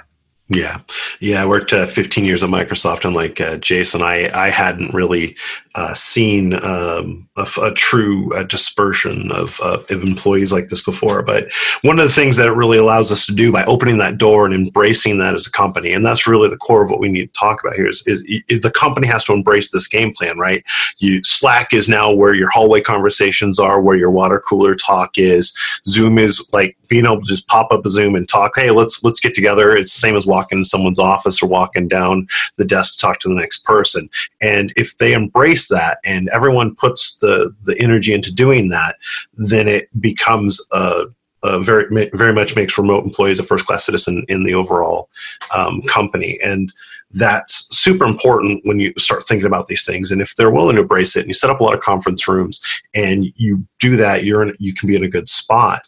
yeah, 0.50 0.80
yeah. 1.20 1.44
I 1.44 1.46
worked 1.46 1.74
uh, 1.74 1.86
15 1.86 2.26
years 2.26 2.42
at 2.42 2.50
Microsoft, 2.50 3.06
and 3.06 3.16
like 3.16 3.40
uh, 3.40 3.58
Jason, 3.58 4.02
I 4.02 4.30
I 4.34 4.50
hadn't 4.50 4.94
really 4.96 5.38
uh, 5.76 5.94
seen 5.94 6.54
um, 6.66 7.30
a, 7.38 7.48
a, 7.62 7.74
true 7.74 8.34
uh, 8.36 8.44
dispersion 8.44 9.32
of, 9.32 9.60
of 9.62 9.90
employees 9.92 10.52
like 10.52 10.68
this 10.68 10.84
before. 10.84 11.22
But 11.22 11.50
one 11.84 12.00
of 12.00 12.06
the 12.06 12.14
things 12.14 12.38
that 12.38 12.48
it 12.48 12.54
really 12.54 12.78
allows 12.78 13.12
us 13.12 13.26
to 13.28 13.34
do 13.34 13.52
by 13.52 13.64
opening 13.66 13.98
that 14.00 14.18
door 14.18 14.46
and 14.46 14.54
embracing 14.54 15.20
that 15.20 15.36
as 15.36 15.46
a 15.46 15.52
company, 15.52 15.94
and 15.94 16.06
that's 16.06 16.28
really 16.28 16.50
the 16.50 16.58
core 16.58 16.84
of 16.84 16.90
what 16.90 17.00
we 17.00 17.08
need 17.08 17.34
to 17.34 17.40
talk 17.40 17.64
about 17.64 17.76
here, 17.76 17.88
is, 17.88 18.04
is, 18.08 18.24
is 18.50 18.62
the 18.62 18.72
company 18.72 19.08
has 19.08 19.24
to 19.26 19.34
embrace 19.34 19.72
this 19.72 19.88
game 19.88 20.14
plan, 20.14 20.38
right? 20.38 20.64
You 20.98 21.24
Slack 21.24 21.72
is 21.72 21.88
now 21.88 22.12
where 22.12 22.34
your 22.34 22.50
hallway 22.50 22.82
conversations 22.82 23.60
are, 23.60 23.80
where 23.80 23.98
your 23.98 24.12
water 24.12 24.42
cooler 24.46 24.76
talk 24.76 25.18
is. 25.18 25.56
Zoom 25.86 26.18
is 26.18 26.50
like 26.52 26.76
being 26.90 27.06
able 27.06 27.22
to 27.22 27.28
just 27.28 27.48
pop 27.48 27.72
up 27.72 27.86
a 27.86 27.90
Zoom 27.90 28.16
and 28.16 28.28
talk. 28.28 28.54
Hey, 28.56 28.72
let's 28.72 29.04
let's 29.04 29.20
get 29.20 29.34
together. 29.34 29.78
It's 29.78 29.94
the 29.94 30.00
same 30.00 30.16
as 30.16 30.26
walking 30.26 30.39
in 30.52 30.64
someone's 30.64 31.00
office 31.00 31.42
or 31.42 31.50
walking 31.50 31.88
down 31.88 32.28
the 32.58 32.66
desk 32.66 32.96
to 32.96 33.00
talk 33.00 33.20
to 33.20 33.30
the 33.30 33.36
next 33.36 33.64
person. 33.64 34.10
And 34.42 34.74
if 34.76 34.98
they 34.98 35.14
embrace 35.14 35.68
that 35.70 36.00
and 36.04 36.30
everyone 36.30 36.76
puts 36.76 37.18
the 37.20 37.54
the 37.64 37.78
energy 37.80 38.14
into 38.14 38.34
doing 38.34 38.70
that, 38.70 38.96
then 39.34 39.68
it 39.68 39.90
becomes 40.02 40.64
a 40.72 41.06
uh, 41.42 41.60
very 41.60 42.10
very 42.14 42.34
much 42.34 42.56
makes 42.56 42.78
remote 42.78 43.06
employees 43.06 43.40
a 43.40 43.44
first 43.44 43.66
class 43.66 43.86
citizen 43.86 44.26
in 44.28 44.44
the 44.44 44.54
overall 44.54 45.10
um, 45.56 45.82
company. 45.84 46.38
And 46.44 46.72
that's 47.12 47.66
super 47.76 48.06
important 48.06 48.62
when 48.66 48.80
you 48.80 48.94
start 48.98 49.24
thinking 49.24 49.48
about 49.48 49.68
these 49.68 49.86
things. 49.86 50.12
And 50.12 50.22
if 50.22 50.36
they're 50.36 50.52
willing 50.52 50.76
to 50.76 50.82
embrace 50.82 51.16
it 51.16 51.22
and 51.22 51.28
you 51.28 51.34
set 51.34 51.50
up 51.50 51.60
a 51.60 51.64
lot 51.64 51.74
of 51.74 51.80
conference 51.80 52.28
rooms 52.28 52.62
and 52.94 53.26
you 53.36 53.66
do 53.80 53.96
that 53.96 54.26
you're 54.26 54.44
in, 54.44 54.56
you 54.60 54.74
can 54.74 54.88
be 54.88 54.96
in 54.96 55.04
a 55.04 55.10
good 55.10 55.28
spot 55.28 55.84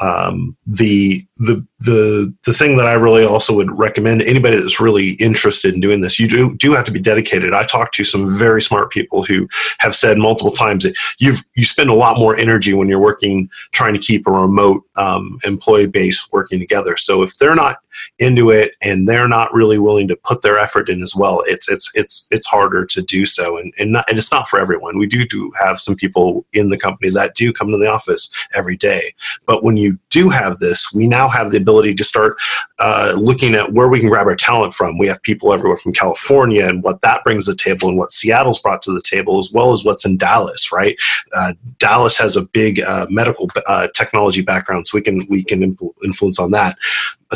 um, 0.00 0.56
the 0.66 1.20
the 1.36 1.64
the 1.80 2.34
the 2.46 2.52
thing 2.52 2.76
that 2.76 2.86
I 2.86 2.92
really 2.92 3.24
also 3.24 3.54
would 3.54 3.76
recommend 3.76 4.22
anybody 4.22 4.56
that's 4.56 4.80
really 4.80 5.10
interested 5.12 5.74
in 5.74 5.80
doing 5.80 6.00
this, 6.00 6.18
you 6.18 6.28
do 6.28 6.56
do 6.56 6.72
have 6.72 6.84
to 6.84 6.92
be 6.92 7.00
dedicated. 7.00 7.52
I 7.52 7.64
talked 7.64 7.94
to 7.94 8.04
some 8.04 8.26
very 8.26 8.62
smart 8.62 8.90
people 8.90 9.24
who 9.24 9.48
have 9.78 9.94
said 9.94 10.18
multiple 10.18 10.52
times 10.52 10.84
that 10.84 10.96
you 11.18 11.34
you 11.56 11.64
spend 11.64 11.90
a 11.90 11.94
lot 11.94 12.18
more 12.18 12.36
energy 12.36 12.74
when 12.74 12.88
you're 12.88 13.00
working 13.00 13.50
trying 13.72 13.94
to 13.94 14.00
keep 14.00 14.26
a 14.26 14.30
remote 14.30 14.84
um, 14.96 15.38
employee 15.44 15.86
base 15.86 16.28
working 16.32 16.60
together. 16.60 16.96
So 16.96 17.22
if 17.22 17.36
they're 17.38 17.54
not 17.54 17.76
into 18.18 18.50
it 18.50 18.72
and 18.80 19.08
they're 19.08 19.28
not 19.28 19.52
really 19.52 19.78
willing 19.78 20.08
to 20.08 20.16
put 20.16 20.42
their 20.42 20.58
effort 20.58 20.88
in 20.88 21.02
as 21.02 21.14
well, 21.14 21.42
it's 21.46 21.68
it's 21.68 21.90
it's 21.94 22.28
it's 22.30 22.46
harder 22.46 22.84
to 22.86 23.02
do 23.02 23.26
so, 23.26 23.56
and 23.58 23.72
and, 23.78 23.92
not, 23.92 24.08
and 24.08 24.18
it's 24.18 24.32
not 24.32 24.48
for 24.48 24.58
everyone. 24.58 24.98
We 24.98 25.06
do 25.06 25.24
do 25.24 25.52
have 25.58 25.80
some 25.80 25.96
people 25.96 26.46
in 26.52 26.70
the 26.70 26.78
company 26.78 27.10
that 27.10 27.34
do 27.34 27.52
come 27.52 27.70
to 27.70 27.78
the 27.78 27.90
office 27.90 28.30
every 28.54 28.76
day, 28.76 29.14
but 29.46 29.62
when 29.62 29.76
you 29.76 29.98
do 30.10 30.28
have 30.28 30.58
this, 30.58 30.92
we 30.92 31.06
now 31.06 31.28
have 31.28 31.50
the 31.50 31.56
ability 31.56 31.94
to 31.94 32.04
start 32.04 32.38
uh, 32.78 33.14
looking 33.16 33.54
at 33.54 33.72
where 33.72 33.88
we 33.88 34.00
can 34.00 34.08
grab 34.08 34.26
our 34.26 34.36
talent 34.36 34.74
from. 34.74 34.98
We 34.98 35.08
have 35.08 35.22
people 35.22 35.52
everywhere 35.52 35.76
from 35.76 35.92
California 35.92 36.66
and 36.66 36.82
what 36.82 37.00
that 37.02 37.24
brings 37.24 37.46
to 37.46 37.52
the 37.52 37.56
table 37.56 37.88
and 37.88 37.98
what 37.98 38.12
Seattle's 38.12 38.60
brought 38.60 38.82
to 38.82 38.92
the 38.92 39.02
table, 39.02 39.38
as 39.38 39.50
well 39.52 39.72
as 39.72 39.84
what's 39.84 40.04
in 40.04 40.16
Dallas. 40.16 40.72
Right, 40.72 40.98
uh, 41.34 41.54
Dallas 41.78 42.16
has 42.18 42.36
a 42.36 42.42
big 42.42 42.80
uh, 42.80 43.06
medical 43.10 43.48
uh, 43.66 43.88
technology 43.94 44.42
background, 44.42 44.86
so 44.86 44.96
we 44.96 45.02
can 45.02 45.26
we 45.28 45.44
can 45.44 45.76
influence 46.04 46.38
on 46.38 46.50
that. 46.52 46.76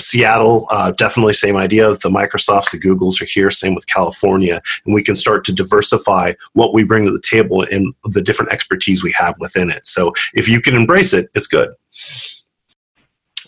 Seattle, 0.00 0.66
uh, 0.70 0.90
definitely 0.92 1.34
same 1.34 1.56
idea. 1.56 1.88
The 1.90 2.08
Microsofts, 2.08 2.70
the 2.70 2.80
Googles 2.80 3.20
are 3.20 3.26
here. 3.26 3.50
Same 3.50 3.74
with 3.74 3.86
California, 3.86 4.62
and 4.86 4.94
we 4.94 5.02
can 5.02 5.14
start 5.14 5.44
to 5.46 5.52
diversify 5.52 6.32
what 6.54 6.72
we 6.72 6.82
bring 6.82 7.04
to 7.04 7.12
the 7.12 7.20
table 7.20 7.66
and 7.70 7.94
the 8.04 8.22
different 8.22 8.52
expertise 8.52 9.02
we 9.02 9.12
have 9.12 9.34
within 9.38 9.70
it. 9.70 9.86
So 9.86 10.12
if 10.34 10.48
you 10.48 10.60
can 10.60 10.74
embrace 10.74 11.12
it, 11.12 11.30
it's 11.34 11.46
good. 11.46 11.70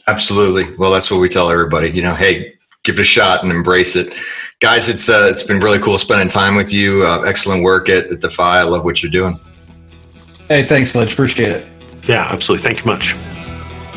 Absolutely. 0.06 0.74
Well, 0.76 0.92
that's 0.92 1.10
what 1.10 1.20
we 1.20 1.28
tell 1.28 1.50
everybody. 1.50 1.88
You 1.88 2.02
know, 2.02 2.14
hey, 2.14 2.54
give 2.82 2.98
it 2.98 3.00
a 3.00 3.04
shot 3.04 3.42
and 3.42 3.50
embrace 3.50 3.96
it, 3.96 4.12
guys. 4.60 4.88
It's 4.88 5.08
uh, 5.08 5.28
it's 5.30 5.42
been 5.42 5.60
really 5.60 5.78
cool 5.78 5.98
spending 5.98 6.28
time 6.28 6.56
with 6.56 6.72
you. 6.72 7.06
Uh, 7.06 7.22
excellent 7.22 7.62
work 7.62 7.88
at, 7.88 8.06
at 8.08 8.20
Defy. 8.20 8.60
I 8.60 8.64
love 8.64 8.84
what 8.84 9.02
you're 9.02 9.10
doing. 9.10 9.40
Hey, 10.48 10.64
thanks, 10.64 10.94
Ledge. 10.94 11.14
Appreciate 11.14 11.50
it. 11.50 11.66
Yeah, 12.06 12.28
absolutely. 12.30 12.62
Thank 12.62 12.84
you 12.84 12.84
much. 12.84 13.14